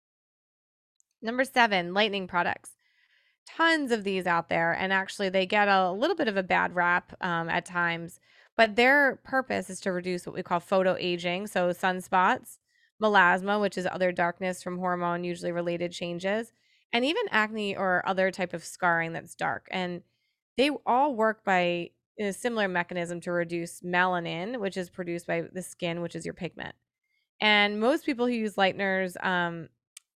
Number 1.23 1.45
seven, 1.45 1.93
lightning 1.95 2.27
products. 2.27 2.77
Tons 3.47 3.91
of 3.91 4.05
these 4.05 4.27
out 4.27 4.49
there, 4.49 4.73
and 4.73 4.93
actually 4.93 5.29
they 5.29 5.45
get 5.45 5.69
a 5.69 5.91
little 5.93 6.17
bit 6.17 6.29
of 6.29 6.37
a 6.37 6.43
bad 6.43 6.75
rap 6.75 7.15
um, 7.21 7.49
at 7.49 7.67
times. 7.67 8.21
But 8.57 8.77
their 8.77 9.17
purpose 9.25 9.71
is 9.71 9.81
to 9.81 9.93
reduce 9.93 10.27
what 10.27 10.35
we 10.35 10.43
call 10.43 10.61
photo 10.61 10.97
aging, 10.99 11.47
so 11.47 11.71
sunspots, 11.71 12.59
melasma, 13.03 13.61
which 13.61 13.79
is 13.79 13.87
other 13.87 14.13
darkness 14.13 14.63
from 14.63 14.79
hormone 14.79 15.25
usually 15.25 15.53
related 15.53 15.93
changes, 15.93 16.53
and 16.93 17.05
even 17.05 17.23
acne 17.31 17.77
or 17.77 18.03
other 18.07 18.31
type 18.31 18.53
of 18.53 18.65
scarring 18.65 19.13
that's 19.13 19.35
dark. 19.35 19.69
And 19.71 20.03
they 20.57 20.71
all 20.87 21.15
work 21.15 21.45
by 21.45 21.91
a 22.19 22.33
similar 22.33 22.69
mechanism 22.69 23.21
to 23.23 23.33
reduce 23.33 23.81
melanin, 23.81 24.61
which 24.61 24.77
is 24.77 24.91
produced 24.91 25.27
by 25.27 25.43
the 25.53 25.63
skin, 25.63 26.03
which 26.03 26.15
is 26.15 26.25
your 26.25 26.35
pigment. 26.35 26.75
And 27.41 27.81
most 27.81 28.05
people 28.05 28.27
who 28.27 28.33
use 28.33 28.57
lighteners, 28.57 29.23
um, 29.25 29.69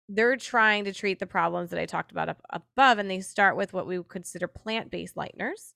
they're 0.09 0.35
trying 0.35 0.83
to 0.83 0.93
treat 0.93 1.19
the 1.19 1.25
problems 1.25 1.69
that 1.69 1.79
I 1.79 1.85
talked 1.85 2.11
about 2.11 2.27
up 2.27 2.41
above, 2.49 2.97
and 2.97 3.09
they 3.09 3.21
start 3.21 3.55
with 3.55 3.71
what 3.71 3.87
we 3.87 3.97
would 3.97 4.09
consider 4.09 4.47
plant-based 4.47 5.15
lighteners. 5.15 5.73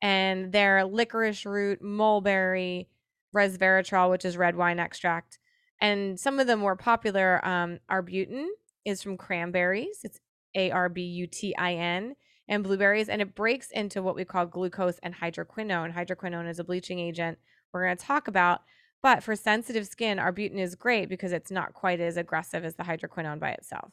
And 0.00 0.50
they're 0.50 0.84
licorice 0.84 1.46
root, 1.46 1.80
mulberry, 1.80 2.88
resveratrol, 3.34 4.10
which 4.10 4.24
is 4.24 4.36
red 4.36 4.56
wine 4.56 4.80
extract. 4.80 5.38
And 5.80 6.18
some 6.18 6.40
of 6.40 6.48
the 6.48 6.56
more 6.56 6.74
popular 6.74 7.44
um, 7.46 7.78
arbutin 7.88 8.46
is 8.84 9.02
from 9.02 9.16
cranberries. 9.16 10.00
It's 10.04 10.20
A 10.54 10.70
R 10.70 10.88
B 10.88 11.02
U 11.02 11.26
T 11.26 11.54
I 11.56 11.74
N 11.74 12.14
and 12.48 12.64
blueberries, 12.64 13.08
and 13.08 13.22
it 13.22 13.34
breaks 13.34 13.70
into 13.70 14.02
what 14.02 14.14
we 14.14 14.24
call 14.24 14.46
glucose 14.46 14.98
and 15.02 15.14
hydroquinone. 15.14 15.94
Hydroquinone 15.94 16.48
is 16.48 16.58
a 16.58 16.64
bleaching 16.64 16.98
agent 16.98 17.38
we're 17.72 17.84
going 17.84 17.96
to 17.96 18.04
talk 18.04 18.28
about. 18.28 18.62
But 19.02 19.22
for 19.22 19.34
sensitive 19.34 19.86
skin, 19.86 20.18
arbutin 20.18 20.58
is 20.58 20.74
great 20.76 21.08
because 21.08 21.32
it's 21.32 21.50
not 21.50 21.74
quite 21.74 22.00
as 22.00 22.16
aggressive 22.16 22.64
as 22.64 22.76
the 22.76 22.84
hydroquinone 22.84 23.40
by 23.40 23.50
itself. 23.50 23.92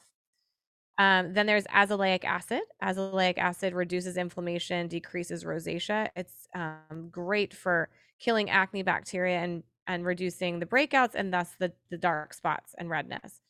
Um, 0.99 1.33
then 1.33 1.45
there's 1.45 1.63
azelaic 1.65 2.25
acid. 2.25 2.61
Azelaic 2.83 3.37
acid 3.37 3.73
reduces 3.73 4.17
inflammation, 4.17 4.87
decreases 4.87 5.45
rosacea. 5.45 6.09
It's 6.15 6.47
um, 6.53 7.09
great 7.09 7.53
for 7.53 7.89
killing 8.19 8.49
acne 8.49 8.83
bacteria 8.83 9.39
and 9.39 9.63
and 9.87 10.05
reducing 10.05 10.59
the 10.59 10.65
breakouts 10.67 11.15
and 11.15 11.33
thus 11.33 11.51
the 11.57 11.71
the 11.89 11.97
dark 11.97 12.33
spots 12.33 12.75
and 12.77 12.89
redness. 12.89 13.41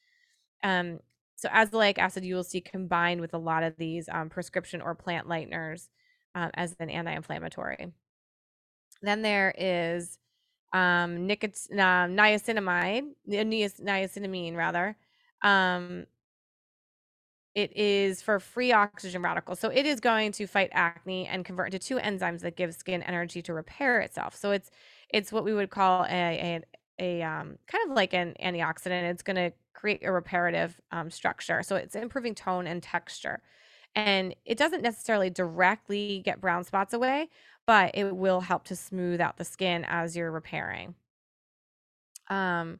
Um, 0.63 1.00
so 1.39 1.50
azelaic 1.50 1.98
acid 1.98 2.25
you 2.25 2.36
will 2.36 2.43
see 2.43 2.62
combined 2.62 3.22
with 3.22 3.34
a 3.34 3.38
lot 3.38 3.63
of 3.63 3.75
these 3.77 4.10
um, 4.12 4.29
prescription 4.29 4.81
or 4.81 4.93
plant 4.96 5.27
lighteners 5.27 5.88
um, 6.36 6.51
as 6.53 6.75
an 6.79 6.89
anti-inflammatory. 6.89 7.93
Then 9.01 9.22
there 9.22 9.53
is 9.58 10.17
um, 10.74 11.27
nicot- 11.27 11.72
uh, 11.72 12.08
niacinamide, 12.08 13.03
niacinamide 13.27 14.55
rather. 14.55 14.98
Um, 15.41 16.05
it 17.55 17.75
is 17.75 18.22
for 18.22 18.39
free 18.39 18.72
oxygen 18.72 19.22
radicals. 19.22 19.60
So 19.60 19.69
it 19.69 19.86
is 19.86 20.00
going 20.00 20.31
to 20.34 20.48
fight 20.48 20.69
acne 20.72 21.27
and 21.27 21.43
convert 21.43 21.74
into 21.74 21.79
two 21.79 21.98
enzymes 21.98 22.41
that 22.41 22.55
give 22.55 22.74
skin 22.75 23.01
energy 23.03 23.41
to 23.43 23.53
repair 23.53 24.01
itself. 24.01 24.36
So 24.36 24.51
it's 24.51 24.69
it's 25.10 25.31
what 25.31 25.43
we 25.43 25.53
would 25.53 25.69
call 25.69 26.05
a 26.05 26.62
a, 27.00 27.22
a 27.22 27.24
um, 27.24 27.58
kind 27.67 27.89
of 27.89 27.96
like 27.96 28.13
an 28.13 28.36
antioxidant. 28.41 29.10
It's 29.12 29.24
going 29.24 29.38
to 29.38 29.51
create 29.79 30.03
a 30.03 30.12
reparative 30.12 30.79
um, 30.91 31.09
structure. 31.09 31.63
So 31.63 31.75
it's 31.75 31.95
improving 31.95 32.36
tone 32.36 32.67
and 32.67 32.83
texture. 32.83 33.41
And 33.95 34.36
it 34.45 34.57
doesn't 34.57 34.83
necessarily 34.83 35.29
directly 35.29 36.21
get 36.24 36.41
brown 36.41 36.63
spots 36.63 36.93
away, 36.93 37.29
but 37.65 37.91
it 37.93 38.15
will 38.15 38.41
help 38.41 38.65
to 38.65 38.75
smooth 38.75 39.21
out 39.21 39.38
the 39.38 39.45
skin 39.45 39.86
as 39.88 40.15
you're 40.15 40.31
repairing. 40.31 40.95
Um, 42.27 42.79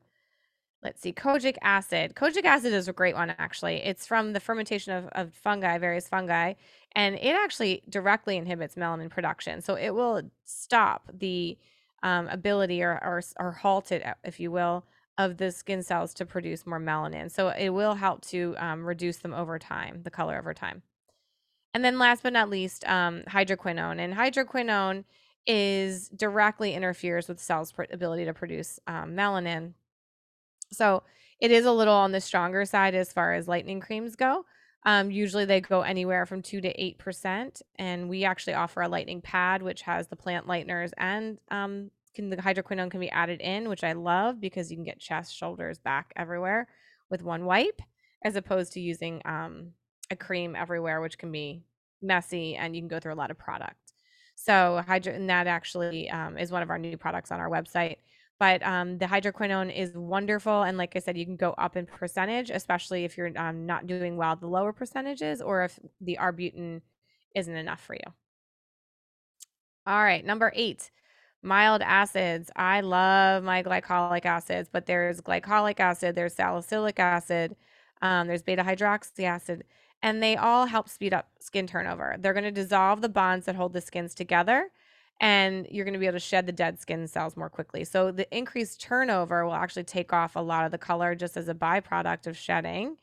let's 0.84 1.02
see, 1.02 1.14
kojic 1.14 1.56
acid. 1.62 2.16
Kojic 2.16 2.44
acid 2.44 2.74
is 2.74 2.88
a 2.88 2.94
great 2.94 3.16
one, 3.16 3.34
actually. 3.40 3.78
It's 3.78 4.06
from 4.06 4.34
the 4.34 4.40
fermentation 4.40 4.94
of, 4.94 5.08
of 5.14 5.34
fungi, 5.34 5.78
various 5.78 6.08
fungi, 6.08 6.54
and 6.94 7.16
it 7.16 7.36
actually 7.36 7.82
directly 7.90 8.38
inhibits 8.38 8.76
melanin 8.76 9.10
production. 9.10 9.62
So 9.62 9.76
it 9.76 9.92
will 9.92 10.22
stop 10.46 11.10
the 11.14 11.58
um, 12.04 12.28
ability 12.28 12.84
or, 12.84 12.92
or, 12.92 13.22
or 13.40 13.52
halt 13.52 13.92
it, 13.92 14.06
if 14.24 14.40
you 14.40 14.52
will, 14.52 14.86
of 15.20 15.36
the 15.36 15.52
skin 15.52 15.84
cells 15.84 16.14
to 16.16 16.26
produce 16.26 16.66
more 16.66 16.80
melanin. 16.80 17.30
So 17.30 17.50
it 17.50 17.70
will 17.70 17.96
help 17.96 18.22
to 18.28 18.56
um, 18.58 18.86
reduce 18.86 19.18
them 19.18 19.34
over 19.34 19.60
time, 19.60 20.02
the 20.04 20.10
color 20.10 20.40
over 20.40 20.54
time. 20.54 20.82
And 21.74 21.84
then 21.84 22.00
last 22.00 22.24
but 22.24 22.32
not 22.32 22.50
least, 22.50 22.88
um, 22.88 23.24
hydroquinone. 23.28 24.00
And 24.00 24.14
hydroquinone 24.14 25.04
is 25.46 26.08
directly 26.10 26.74
interferes 26.74 27.28
with 27.28 27.40
cells' 27.40 27.74
ability 27.92 28.26
to 28.26 28.34
produce 28.34 28.80
um, 28.88 29.12
melanin. 29.12 29.74
So 30.72 31.04
it 31.42 31.52
is 31.52 31.66
a 31.66 31.72
little 31.74 31.94
on 31.94 32.14
the 32.14 32.22
stronger 32.22 32.64
side 32.64 32.96
as 32.96 33.12
far 33.12 33.34
as 33.34 33.48
lightening 33.48 33.82
creams 33.82 34.16
go. 34.16 34.46
Um, 34.86 35.12
usually 35.12 35.44
they 35.44 35.60
go 35.60 35.82
anywhere 35.82 36.26
from 36.26 36.42
two 36.42 36.62
to 36.62 36.70
eight 36.82 36.98
percent, 36.98 37.62
and 37.78 38.08
we 38.10 38.24
actually 38.24 38.54
offer 38.54 38.82
a 38.82 38.88
lightening 38.88 39.22
pad 39.22 39.62
which 39.62 39.82
has 39.82 40.08
the 40.08 40.16
plant 40.16 40.48
lighteners 40.48 40.92
and 40.98 41.40
um, 41.52 41.92
can, 42.22 42.30
the 42.30 42.38
hydroquinone 42.38 42.92
can 42.92 43.00
be 43.00 43.10
added 43.10 43.42
in, 43.42 43.70
which 43.70 43.84
I 43.84 43.94
love 43.94 44.40
because 44.40 44.70
you 44.70 44.78
can 44.78 44.84
get 44.84 45.00
chest, 45.00 45.36
shoulders, 45.36 45.80
back, 45.80 46.12
everywhere 46.16 46.68
with 47.10 47.24
one 47.24 47.46
wipe, 47.46 47.82
as 48.24 48.36
opposed 48.36 48.74
to 48.74 48.80
using 48.80 49.22
um, 49.26 49.72
a 50.12 50.16
cream 50.16 50.56
everywhere, 50.56 51.02
which 51.02 51.18
can 51.18 51.32
be 51.32 51.64
messy 52.02 52.56
and 52.56 52.76
you 52.76 52.82
can 52.82 52.88
go 52.88 53.00
through 53.00 53.14
a 53.14 53.16
lot 53.16 53.32
of 53.32 53.38
product. 53.38 53.94
So 54.36 54.82
hydro 54.88 55.14
and 55.14 55.30
that 55.30 55.48
actually 55.48 56.10
um, 56.10 56.38
is 56.38 56.52
one 56.52 56.64
of 56.64 56.70
our 56.70 56.78
new 56.78 56.98
products 56.98 57.32
on 57.32 57.40
our 57.40 57.50
website. 57.50 57.98
But 58.40 58.64
um, 58.64 58.98
the 58.98 59.06
hydroquinone 59.06 59.76
is 59.76 59.92
wonderful, 59.94 60.62
and 60.64 60.78
like 60.78 60.96
I 60.96 61.00
said, 61.00 61.18
you 61.18 61.26
can 61.26 61.36
go 61.36 61.52
up 61.58 61.76
in 61.76 61.86
percentage, 61.86 62.50
especially 62.50 63.04
if 63.04 63.18
you're 63.18 63.38
um, 63.38 63.66
not 63.66 63.86
doing 63.86 64.16
well 64.16 64.38
the 64.38 64.48
lower 64.48 64.72
percentages, 64.72 65.42
or 65.42 65.66
if 65.66 65.78
the 66.00 66.18
arbutin 66.22 66.80
isn't 67.36 67.54
enough 67.54 67.82
for 67.82 67.96
you. 67.96 68.14
All 69.86 70.02
right, 70.02 70.24
number 70.24 70.54
eight, 70.56 70.90
mild 71.42 71.82
acids. 71.82 72.52
I 72.56 72.82
love 72.82 73.44
my 73.44 73.64
glycolic 73.64 74.26
acids, 74.26 74.70
but 74.72 74.86
there's 74.86 75.22
glycolic 75.22 75.80
acid, 75.80 76.16
there's 76.16 76.34
salicylic 76.34 77.00
acid, 77.00 77.56
um, 78.02 78.28
there's 78.28 78.44
beta 78.44 78.64
hydroxy 78.64 79.24
acid 79.24 79.64
and 80.02 80.24
they 80.24 80.38
all 80.38 80.66
help 80.66 80.88
speed 80.88 81.14
up 81.14 81.30
skin 81.40 81.68
turnover. 81.68 82.16
They're 82.20 82.34
going 82.34 82.44
to 82.46 82.52
dissolve 82.52 83.02
the 83.02 83.10
bonds 83.10 83.46
that 83.46 83.56
hold 83.56 83.74
the 83.74 83.82
skins 83.82 84.16
together 84.16 84.70
and 85.22 85.68
you're 85.70 85.84
going 85.86 85.94
to 85.94 86.00
be 86.00 86.06
able 86.06 86.16
to 86.16 86.20
shed 86.20 86.46
the 86.46 86.52
dead 86.52 86.80
skin 86.80 87.06
cells 87.08 87.36
more 87.36 87.50
quickly. 87.50 87.84
So 87.84 88.12
the 88.12 88.28
increased 88.36 88.82
turnover 88.82 89.46
will 89.46 89.54
actually 89.54 89.84
take 89.84 90.14
off 90.14 90.36
a 90.36 90.40
lot 90.40 90.66
of 90.66 90.72
the 90.72 90.78
color 90.78 91.16
just 91.16 91.36
as 91.36 91.50
a 91.50 91.54
byproduct 91.54 92.28
of 92.28 92.38
shedding. 92.38 92.98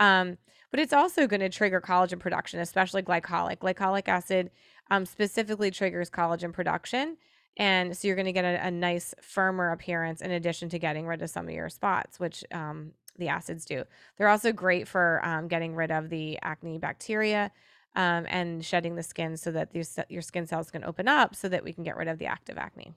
Um, 0.00 0.38
but 0.70 0.80
it's 0.80 0.92
also 0.92 1.26
going 1.26 1.40
to 1.40 1.48
trigger 1.48 1.80
collagen 1.80 2.18
production, 2.18 2.58
especially 2.58 3.02
glycolic. 3.02 3.58
Glycolic 3.58 4.08
acid 4.08 4.50
um, 4.90 5.06
specifically 5.06 5.70
triggers 5.70 6.10
collagen 6.10 6.52
production. 6.52 7.16
And 7.56 7.96
so 7.96 8.08
you're 8.08 8.16
going 8.16 8.26
to 8.26 8.32
get 8.32 8.44
a, 8.44 8.66
a, 8.66 8.70
nice, 8.70 9.14
firmer 9.20 9.72
appearance 9.72 10.22
in 10.22 10.30
addition 10.30 10.68
to 10.70 10.78
getting 10.78 11.06
rid 11.06 11.20
of 11.20 11.28
some 11.28 11.46
of 11.46 11.54
your 11.54 11.68
spots, 11.68 12.18
which 12.18 12.44
um, 12.50 12.92
the 13.18 13.28
acids 13.28 13.66
do. 13.66 13.84
They're 14.16 14.28
also 14.28 14.52
great 14.52 14.88
for 14.88 15.20
um, 15.22 15.48
getting 15.48 15.74
rid 15.74 15.90
of 15.90 16.08
the 16.08 16.38
acne 16.42 16.78
bacteria 16.78 17.52
um, 17.94 18.26
and 18.28 18.64
shedding 18.64 18.96
the 18.96 19.02
skin 19.02 19.36
so 19.36 19.50
that 19.52 19.68
your 20.08 20.22
skin 20.22 20.46
cells 20.46 20.70
can 20.70 20.84
open 20.84 21.08
up 21.08 21.34
so 21.34 21.48
that 21.48 21.62
we 21.62 21.72
can 21.72 21.84
get 21.84 21.96
rid 21.96 22.08
of 22.08 22.18
the 22.18 22.26
active 22.26 22.56
acne. 22.56 22.94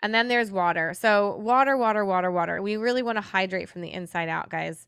And 0.00 0.14
then 0.14 0.28
there's 0.28 0.50
water. 0.50 0.92
So, 0.92 1.36
water, 1.36 1.76
water, 1.76 2.04
water, 2.04 2.30
water. 2.30 2.60
We 2.60 2.76
really 2.76 3.02
want 3.02 3.16
to 3.16 3.22
hydrate 3.22 3.68
from 3.68 3.80
the 3.80 3.92
inside 3.92 4.28
out, 4.28 4.50
guys. 4.50 4.86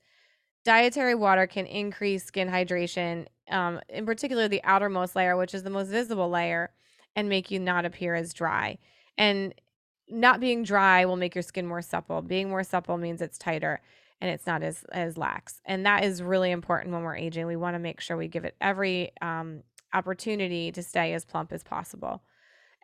Dietary 0.65 1.15
water 1.15 1.47
can 1.47 1.65
increase 1.65 2.25
skin 2.25 2.49
hydration, 2.49 3.27
um, 3.51 3.81
in 3.89 4.05
particular 4.05 4.49
the 4.49 4.63
outermost 4.65 5.17
layer, 5.17 5.35
which 5.37 5.55
is 5.55 5.63
the 5.63 5.71
most 5.71 5.89
visible 5.89 6.29
layer, 6.29 6.71
and 7.17 7.29
make 7.29 7.51
you 7.51 7.59
not 7.59 7.85
appear 7.85 8.15
as 8.15 8.33
dry. 8.33 8.79
And 9.17 9.55
not 10.09 10.41
being 10.41 10.63
dry 10.63 11.05
will 11.05 11.17
make 11.17 11.35
your 11.35 11.43
skin 11.43 11.67
more 11.67 11.83
supple. 11.83 12.23
Being 12.23 12.49
more 12.49 12.65
supple 12.65 12.97
means 12.97 13.21
it's 13.21 13.39
tighter 13.39 13.81
and 14.21 14.31
it's 14.31 14.47
not 14.47 14.63
as 14.63 14.85
as 14.93 15.17
lax. 15.17 15.61
And 15.65 15.87
that 15.87 16.05
is 16.05 16.23
really 16.23 16.51
important 16.51 16.93
when 16.93 17.03
we're 17.03 17.17
aging. 17.17 17.47
We 17.47 17.57
want 17.57 17.75
to 17.75 17.79
make 17.79 18.01
sure 18.01 18.17
we 18.17 18.29
give 18.29 18.45
it 18.45 18.57
every 18.61 19.13
um, 19.21 19.63
opportunity 19.93 20.73
to 20.73 20.83
stay 20.83 21.13
as 21.13 21.25
plump 21.25 21.53
as 21.53 21.63
possible. 21.63 22.23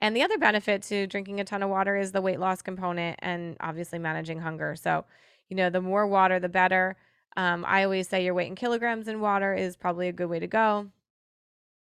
And 0.00 0.14
the 0.14 0.22
other 0.22 0.38
benefit 0.38 0.82
to 0.84 1.06
drinking 1.06 1.40
a 1.40 1.44
ton 1.44 1.62
of 1.62 1.70
water 1.70 1.96
is 1.96 2.12
the 2.12 2.20
weight 2.20 2.40
loss 2.40 2.62
component 2.62 3.18
and 3.20 3.56
obviously 3.60 3.98
managing 3.98 4.40
hunger. 4.40 4.76
So, 4.76 5.04
you 5.48 5.56
know, 5.56 5.70
the 5.70 5.80
more 5.80 6.06
water, 6.06 6.38
the 6.38 6.48
better. 6.48 6.96
Um, 7.36 7.64
I 7.66 7.84
always 7.84 8.08
say 8.08 8.24
your 8.24 8.34
weight 8.34 8.48
in 8.48 8.54
kilograms 8.54 9.08
in 9.08 9.20
water 9.20 9.54
is 9.54 9.76
probably 9.76 10.08
a 10.08 10.12
good 10.12 10.28
way 10.28 10.40
to 10.40 10.46
go. 10.46 10.88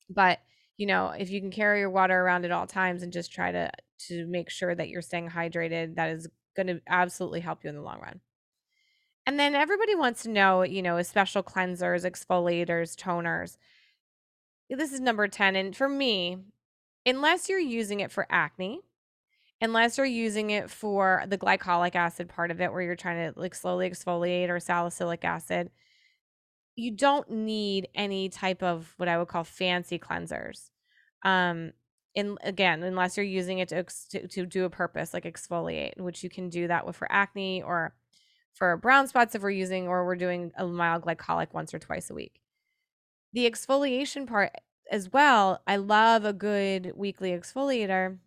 But 0.09 0.39
you 0.81 0.87
know, 0.87 1.09
if 1.09 1.29
you 1.29 1.39
can 1.39 1.51
carry 1.51 1.77
your 1.77 1.91
water 1.91 2.19
around 2.19 2.43
at 2.43 2.49
all 2.51 2.65
times 2.65 3.03
and 3.03 3.13
just 3.13 3.31
try 3.31 3.51
to 3.51 3.69
to 4.07 4.25
make 4.25 4.49
sure 4.49 4.73
that 4.73 4.89
you're 4.89 5.03
staying 5.03 5.29
hydrated, 5.29 5.93
that 5.93 6.09
is 6.09 6.27
going 6.55 6.65
to 6.65 6.81
absolutely 6.89 7.39
help 7.39 7.63
you 7.63 7.69
in 7.69 7.75
the 7.75 7.83
long 7.83 7.99
run. 8.01 8.19
And 9.27 9.39
then 9.39 9.53
everybody 9.53 9.93
wants 9.93 10.23
to 10.23 10.29
know, 10.29 10.63
you 10.63 10.81
know, 10.81 10.99
special 11.03 11.43
cleansers, 11.43 12.03
exfoliators, 12.03 12.95
toners. 12.95 13.57
Eh, 14.71 14.75
this 14.75 14.91
is 14.91 14.99
number 14.99 15.27
10 15.27 15.55
and 15.55 15.75
for 15.75 15.87
me, 15.87 16.39
unless 17.05 17.47
you're 17.47 17.59
using 17.59 17.99
it 17.99 18.11
for 18.11 18.25
acne, 18.31 18.79
unless 19.61 19.99
you're 19.99 20.07
using 20.07 20.49
it 20.49 20.71
for 20.71 21.23
the 21.27 21.37
glycolic 21.37 21.93
acid 21.93 22.27
part 22.27 22.49
of 22.49 22.59
it 22.59 22.71
where 22.71 22.81
you're 22.81 22.95
trying 22.95 23.31
to 23.31 23.39
like 23.39 23.53
slowly 23.53 23.87
exfoliate 23.87 24.49
or 24.49 24.59
salicylic 24.59 25.23
acid, 25.23 25.69
you 26.81 26.91
don't 26.91 27.29
need 27.29 27.87
any 27.95 28.29
type 28.29 28.63
of 28.63 28.93
what 28.97 29.09
I 29.09 29.17
would 29.17 29.27
call 29.27 29.43
fancy 29.43 29.99
cleansers. 29.99 30.69
Um, 31.23 31.73
in 32.13 32.37
again, 32.43 32.83
unless 32.83 33.15
you're 33.15 33.25
using 33.25 33.59
it 33.59 33.69
to, 33.69 33.83
to, 34.09 34.27
to 34.27 34.45
do 34.45 34.65
a 34.65 34.69
purpose 34.69 35.13
like 35.13 35.23
exfoliate, 35.23 35.99
which 35.99 36.23
you 36.23 36.29
can 36.29 36.49
do 36.49 36.67
that 36.67 36.85
with 36.85 36.95
for 36.95 37.09
acne 37.11 37.63
or 37.63 37.95
for 38.53 38.75
brown 38.77 39.07
spots 39.07 39.33
if 39.33 39.41
we're 39.41 39.51
using 39.51 39.87
or 39.87 40.05
we're 40.05 40.15
doing 40.15 40.51
a 40.57 40.65
mild 40.65 41.03
glycolic 41.03 41.53
once 41.53 41.73
or 41.73 41.79
twice 41.79 42.09
a 42.09 42.13
week. 42.13 42.41
The 43.31 43.49
exfoliation 43.49 44.27
part 44.27 44.51
as 44.91 45.13
well, 45.13 45.61
I 45.65 45.77
love 45.77 46.25
a 46.25 46.33
good 46.33 46.91
weekly 46.95 47.31
exfoliator 47.31 48.17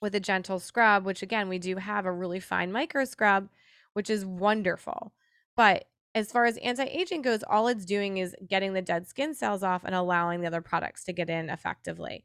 with 0.00 0.14
a 0.14 0.20
gentle 0.20 0.60
scrub, 0.60 1.04
which 1.04 1.22
again, 1.22 1.48
we 1.48 1.58
do 1.58 1.76
have 1.76 2.06
a 2.06 2.12
really 2.12 2.38
fine 2.38 2.70
micro 2.70 3.04
scrub 3.04 3.48
which 3.98 4.10
is 4.10 4.24
wonderful. 4.24 5.12
But 5.56 5.86
as 6.14 6.32
far 6.32 6.46
as 6.46 6.56
anti-aging 6.58 7.22
goes, 7.22 7.42
all 7.42 7.68
it's 7.68 7.84
doing 7.84 8.18
is 8.18 8.34
getting 8.46 8.72
the 8.72 8.82
dead 8.82 9.06
skin 9.06 9.34
cells 9.34 9.62
off 9.62 9.84
and 9.84 9.94
allowing 9.94 10.40
the 10.40 10.46
other 10.46 10.62
products 10.62 11.04
to 11.04 11.12
get 11.12 11.30
in 11.30 11.50
effectively. 11.50 12.24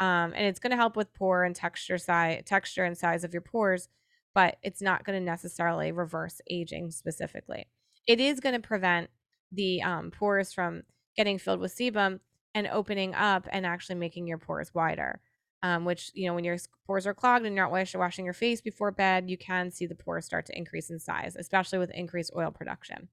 Um, 0.00 0.32
and 0.34 0.46
it's 0.46 0.58
going 0.58 0.70
to 0.70 0.76
help 0.76 0.96
with 0.96 1.14
pore 1.14 1.44
and 1.44 1.54
texture 1.54 1.98
size, 1.98 2.42
texture 2.44 2.84
and 2.84 2.96
size 2.96 3.24
of 3.24 3.32
your 3.32 3.42
pores, 3.42 3.88
but 4.34 4.56
it's 4.62 4.82
not 4.82 5.04
going 5.04 5.18
to 5.18 5.24
necessarily 5.24 5.92
reverse 5.92 6.40
aging 6.50 6.90
specifically. 6.90 7.66
It 8.06 8.20
is 8.20 8.40
going 8.40 8.54
to 8.54 8.66
prevent 8.66 9.10
the 9.52 9.82
um, 9.82 10.10
pores 10.10 10.52
from 10.52 10.82
getting 11.16 11.38
filled 11.38 11.60
with 11.60 11.76
sebum 11.76 12.20
and 12.54 12.66
opening 12.66 13.14
up 13.14 13.46
and 13.50 13.64
actually 13.64 13.96
making 13.96 14.26
your 14.26 14.38
pores 14.38 14.74
wider. 14.74 15.20
Um, 15.62 15.86
which 15.86 16.10
you 16.12 16.28
know 16.28 16.34
when 16.34 16.44
your 16.44 16.58
pores 16.86 17.06
are 17.06 17.14
clogged 17.14 17.46
and 17.46 17.56
you're 17.56 17.64
not 17.64 17.72
washing 17.98 18.26
your 18.26 18.34
face 18.34 18.60
before 18.60 18.90
bed, 18.90 19.30
you 19.30 19.38
can 19.38 19.70
see 19.70 19.86
the 19.86 19.94
pores 19.94 20.26
start 20.26 20.44
to 20.46 20.58
increase 20.58 20.90
in 20.90 20.98
size, 20.98 21.36
especially 21.36 21.78
with 21.78 21.90
increased 21.92 22.32
oil 22.36 22.50
production. 22.50 23.08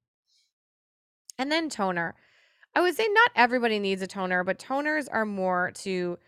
And 1.38 1.50
then 1.50 1.68
toner. 1.68 2.14
I 2.74 2.80
would 2.80 2.94
say 2.94 3.06
not 3.08 3.30
everybody 3.36 3.78
needs 3.78 4.02
a 4.02 4.06
toner, 4.06 4.44
but 4.44 4.58
toners 4.58 5.06
are 5.10 5.26
more 5.26 5.72
to 5.76 6.18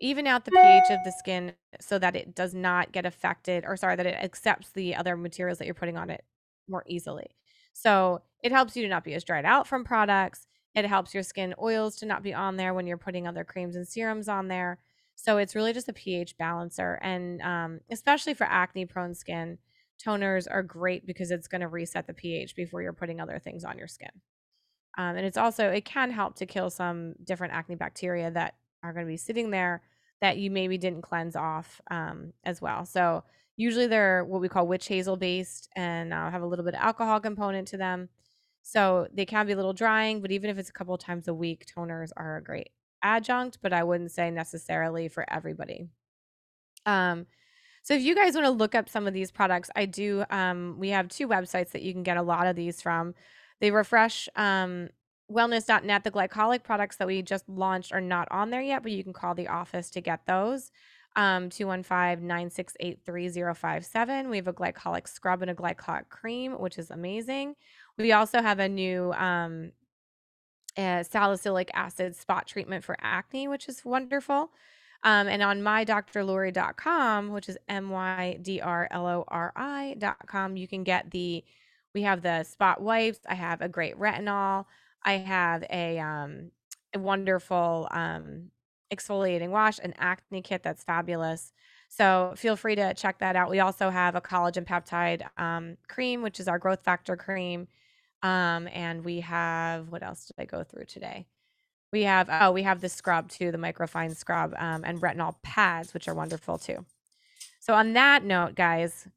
even 0.00 0.26
out 0.26 0.44
the 0.44 0.50
pH 0.50 0.90
of 0.90 0.98
the 1.04 1.12
skin 1.12 1.52
so 1.80 1.98
that 1.98 2.14
it 2.16 2.34
does 2.34 2.54
not 2.54 2.92
get 2.92 3.06
affected 3.06 3.64
or 3.66 3.76
sorry 3.76 3.96
that 3.96 4.06
it 4.06 4.16
accepts 4.22 4.70
the 4.72 4.94
other 4.94 5.16
materials 5.16 5.58
that 5.58 5.64
you're 5.64 5.74
putting 5.74 5.96
on 5.96 6.10
it 6.10 6.24
more 6.68 6.84
easily. 6.86 7.26
So, 7.72 8.22
it 8.42 8.52
helps 8.52 8.76
you 8.76 8.82
to 8.82 8.88
not 8.88 9.04
be 9.04 9.14
as 9.14 9.24
dried 9.24 9.44
out 9.44 9.66
from 9.66 9.84
products. 9.84 10.46
It 10.74 10.84
helps 10.84 11.14
your 11.14 11.22
skin 11.22 11.54
oils 11.60 11.96
to 11.96 12.06
not 12.06 12.22
be 12.22 12.34
on 12.34 12.56
there 12.56 12.74
when 12.74 12.86
you're 12.86 12.98
putting 12.98 13.26
other 13.26 13.44
creams 13.44 13.74
and 13.76 13.88
serums 13.88 14.28
on 14.28 14.48
there. 14.48 14.78
So, 15.14 15.38
it's 15.38 15.54
really 15.54 15.72
just 15.72 15.88
a 15.88 15.94
pH 15.94 16.36
balancer 16.36 16.98
and 17.02 17.40
um, 17.42 17.80
especially 17.90 18.34
for 18.34 18.44
acne 18.44 18.84
prone 18.86 19.14
skin, 19.14 19.58
toners 20.04 20.46
are 20.50 20.62
great 20.62 21.06
because 21.06 21.30
it's 21.30 21.48
going 21.48 21.62
to 21.62 21.68
reset 21.68 22.06
the 22.06 22.14
pH 22.14 22.54
before 22.54 22.82
you're 22.82 22.92
putting 22.92 23.20
other 23.20 23.38
things 23.38 23.64
on 23.64 23.78
your 23.78 23.88
skin. 23.88 24.10
Um, 24.96 25.16
and 25.16 25.26
it's 25.26 25.36
also 25.36 25.68
it 25.68 25.84
can 25.84 26.10
help 26.10 26.36
to 26.36 26.46
kill 26.46 26.70
some 26.70 27.14
different 27.24 27.52
acne 27.52 27.74
bacteria 27.74 28.30
that 28.30 28.54
are 28.82 28.92
going 28.92 29.06
to 29.06 29.10
be 29.10 29.16
sitting 29.16 29.50
there 29.50 29.82
that 30.20 30.38
you 30.38 30.50
maybe 30.50 30.78
didn't 30.78 31.02
cleanse 31.02 31.36
off 31.36 31.80
um, 31.90 32.32
as 32.44 32.62
well. 32.62 32.86
So 32.86 33.24
usually 33.56 33.86
they're 33.86 34.24
what 34.24 34.40
we 34.40 34.48
call 34.48 34.66
witch 34.66 34.88
hazel 34.88 35.16
based 35.16 35.68
and 35.76 36.12
uh, 36.12 36.30
have 36.30 36.42
a 36.42 36.46
little 36.46 36.64
bit 36.64 36.74
of 36.74 36.80
alcohol 36.80 37.20
component 37.20 37.68
to 37.68 37.76
them. 37.76 38.08
So 38.62 39.06
they 39.12 39.26
can 39.26 39.46
be 39.46 39.52
a 39.52 39.56
little 39.56 39.72
drying, 39.72 40.20
but 40.20 40.32
even 40.32 40.50
if 40.50 40.58
it's 40.58 40.70
a 40.70 40.72
couple 40.72 40.96
times 40.98 41.28
a 41.28 41.34
week, 41.34 41.66
toners 41.66 42.10
are 42.16 42.38
a 42.38 42.42
great 42.42 42.70
adjunct, 43.02 43.58
but 43.62 43.72
I 43.72 43.84
wouldn't 43.84 44.10
say 44.10 44.30
necessarily 44.30 45.08
for 45.08 45.24
everybody. 45.30 45.86
Um, 46.84 47.26
so 47.82 47.94
if 47.94 48.02
you 48.02 48.16
guys 48.16 48.34
want 48.34 48.46
to 48.46 48.50
look 48.50 48.74
up 48.74 48.88
some 48.88 49.06
of 49.06 49.14
these 49.14 49.30
products, 49.30 49.70
I 49.76 49.86
do. 49.86 50.24
Um, 50.30 50.76
we 50.78 50.88
have 50.88 51.08
two 51.08 51.28
websites 51.28 51.70
that 51.70 51.82
you 51.82 51.92
can 51.92 52.02
get 52.02 52.16
a 52.16 52.22
lot 52.22 52.48
of 52.48 52.56
these 52.56 52.82
from. 52.82 53.14
They 53.60 53.70
refresh 53.70 54.28
um, 54.36 54.88
wellness.net. 55.30 56.04
The 56.04 56.10
glycolic 56.10 56.62
products 56.62 56.96
that 56.96 57.06
we 57.06 57.22
just 57.22 57.48
launched 57.48 57.92
are 57.92 58.00
not 58.00 58.28
on 58.30 58.50
there 58.50 58.62
yet, 58.62 58.82
but 58.82 58.92
you 58.92 59.02
can 59.02 59.12
call 59.12 59.34
the 59.34 59.48
office 59.48 59.90
to 59.90 60.00
get 60.00 60.26
those. 60.26 60.70
Um, 61.16 61.48
215 61.48 62.26
968 62.26 63.00
3057. 63.06 64.28
We 64.28 64.36
have 64.36 64.48
a 64.48 64.52
glycolic 64.52 65.08
scrub 65.08 65.40
and 65.40 65.50
a 65.50 65.54
glycolic 65.54 66.10
cream, 66.10 66.52
which 66.52 66.78
is 66.78 66.90
amazing. 66.90 67.54
We 67.96 68.12
also 68.12 68.42
have 68.42 68.58
a 68.58 68.68
new 68.68 69.12
um, 69.14 69.72
salicylic 70.76 71.70
acid 71.72 72.14
spot 72.16 72.46
treatment 72.46 72.84
for 72.84 72.96
acne, 73.00 73.48
which 73.48 73.66
is 73.66 73.82
wonderful. 73.82 74.50
Um, 75.02 75.28
and 75.28 75.42
on 75.42 75.60
mydrlori.com, 75.60 77.30
which 77.30 77.48
is 77.48 77.56
M 77.68 77.90
Y 77.90 78.38
D 78.42 78.60
R 78.60 78.88
L 78.90 79.06
O 79.06 79.24
R 79.28 79.52
I.com, 79.56 80.56
you 80.56 80.68
can 80.68 80.84
get 80.84 81.10
the 81.10 81.44
we 81.96 82.02
have 82.02 82.20
the 82.20 82.42
spot 82.44 82.82
wipes. 82.82 83.20
I 83.26 83.34
have 83.34 83.62
a 83.62 83.70
great 83.70 83.98
retinol. 83.98 84.66
I 85.02 85.14
have 85.14 85.64
a 85.70 85.98
um 85.98 86.50
a 86.92 86.98
wonderful 86.98 87.88
um 87.90 88.50
exfoliating 88.92 89.48
wash, 89.48 89.78
an 89.78 89.94
acne 89.96 90.42
kit 90.42 90.62
that's 90.62 90.84
fabulous. 90.84 91.54
So 91.88 92.34
feel 92.36 92.54
free 92.54 92.74
to 92.74 92.92
check 92.92 93.20
that 93.20 93.34
out. 93.34 93.48
We 93.48 93.60
also 93.60 93.88
have 93.88 94.14
a 94.14 94.20
collagen 94.20 94.66
peptide 94.66 95.26
um, 95.40 95.78
cream, 95.88 96.20
which 96.20 96.38
is 96.38 96.48
our 96.48 96.58
growth 96.58 96.84
factor 96.84 97.16
cream. 97.16 97.66
Um, 98.22 98.68
and 98.72 99.02
we 99.02 99.20
have 99.20 99.88
what 99.88 100.02
else 100.02 100.26
did 100.26 100.34
I 100.38 100.44
go 100.44 100.64
through 100.64 100.84
today? 100.84 101.26
We 101.94 102.02
have 102.02 102.28
oh, 102.30 102.52
we 102.52 102.64
have 102.64 102.82
the 102.82 102.90
scrub 102.90 103.30
too, 103.30 103.50
the 103.50 103.58
microfine 103.58 104.14
scrub, 104.14 104.54
um, 104.58 104.84
and 104.84 105.00
retinol 105.00 105.36
pads, 105.42 105.94
which 105.94 106.08
are 106.08 106.14
wonderful 106.14 106.58
too. 106.58 106.84
So 107.58 107.72
on 107.72 107.94
that 107.94 108.22
note, 108.22 108.54
guys, 108.54 109.08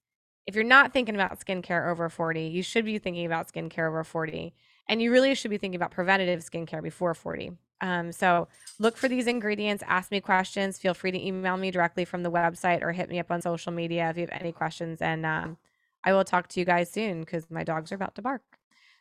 if 0.50 0.56
you're 0.56 0.64
not 0.64 0.92
thinking 0.94 1.14
about 1.14 1.40
skincare 1.40 1.88
over 1.92 2.10
40, 2.10 2.42
you 2.42 2.64
should 2.64 2.84
be 2.84 2.98
thinking 2.98 3.28
about 3.28 3.54
skincare 3.54 3.88
over 3.88 4.04
40. 4.04 4.52
And 4.88 5.00
you 5.00 5.12
really 5.12 5.36
should 5.36 5.52
be 5.52 5.60
thinking 5.60 5.76
about 5.76 5.92
preventative 5.92 6.40
skincare 6.40 6.82
before 6.82 7.14
40. 7.14 7.52
Um, 7.82 8.12
so 8.12 8.48
look 8.80 8.98
for 8.98 9.08
these 9.08 9.28
ingredients, 9.28 9.84
ask 9.86 10.10
me 10.10 10.20
questions. 10.20 10.80
Feel 10.80 10.96
free 10.96 11.12
to 11.12 11.24
email 11.24 11.56
me 11.56 11.70
directly 11.70 12.04
from 12.04 12.24
the 12.24 12.32
website 12.32 12.82
or 12.82 12.92
hit 12.94 13.10
me 13.10 13.20
up 13.20 13.30
on 13.30 13.44
social 13.44 13.72
media 13.72 14.10
if 14.10 14.18
you 14.18 14.22
have 14.22 14.42
any 14.42 14.52
questions. 14.52 15.04
And 15.04 15.24
um, 15.24 15.58
I 16.04 16.14
will 16.14 16.24
talk 16.24 16.48
to 16.48 16.60
you 16.60 16.66
guys 16.66 16.90
soon 16.90 17.20
because 17.20 17.52
my 17.52 17.64
dogs 17.64 17.92
are 17.92 17.96
about 17.96 18.16
to 18.16 18.24
bark. 18.24 18.42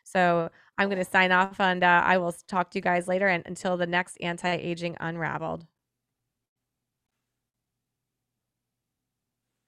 So 0.03 0.51
I'm 0.77 0.87
going 0.87 1.03
to 1.03 1.11
sign 1.11 1.31
off 1.31 1.59
and 1.59 1.83
uh, 1.83 2.03
I 2.05 2.19
will 2.19 2.31
talk 2.31 2.69
to 2.69 2.77
you 2.77 2.83
guys 2.83 3.07
later. 3.07 3.27
And 3.27 3.43
until 3.47 3.75
the 3.75 3.87
next 3.87 4.17
anti 4.21 4.53
aging 4.53 4.97
unraveled. 4.99 5.65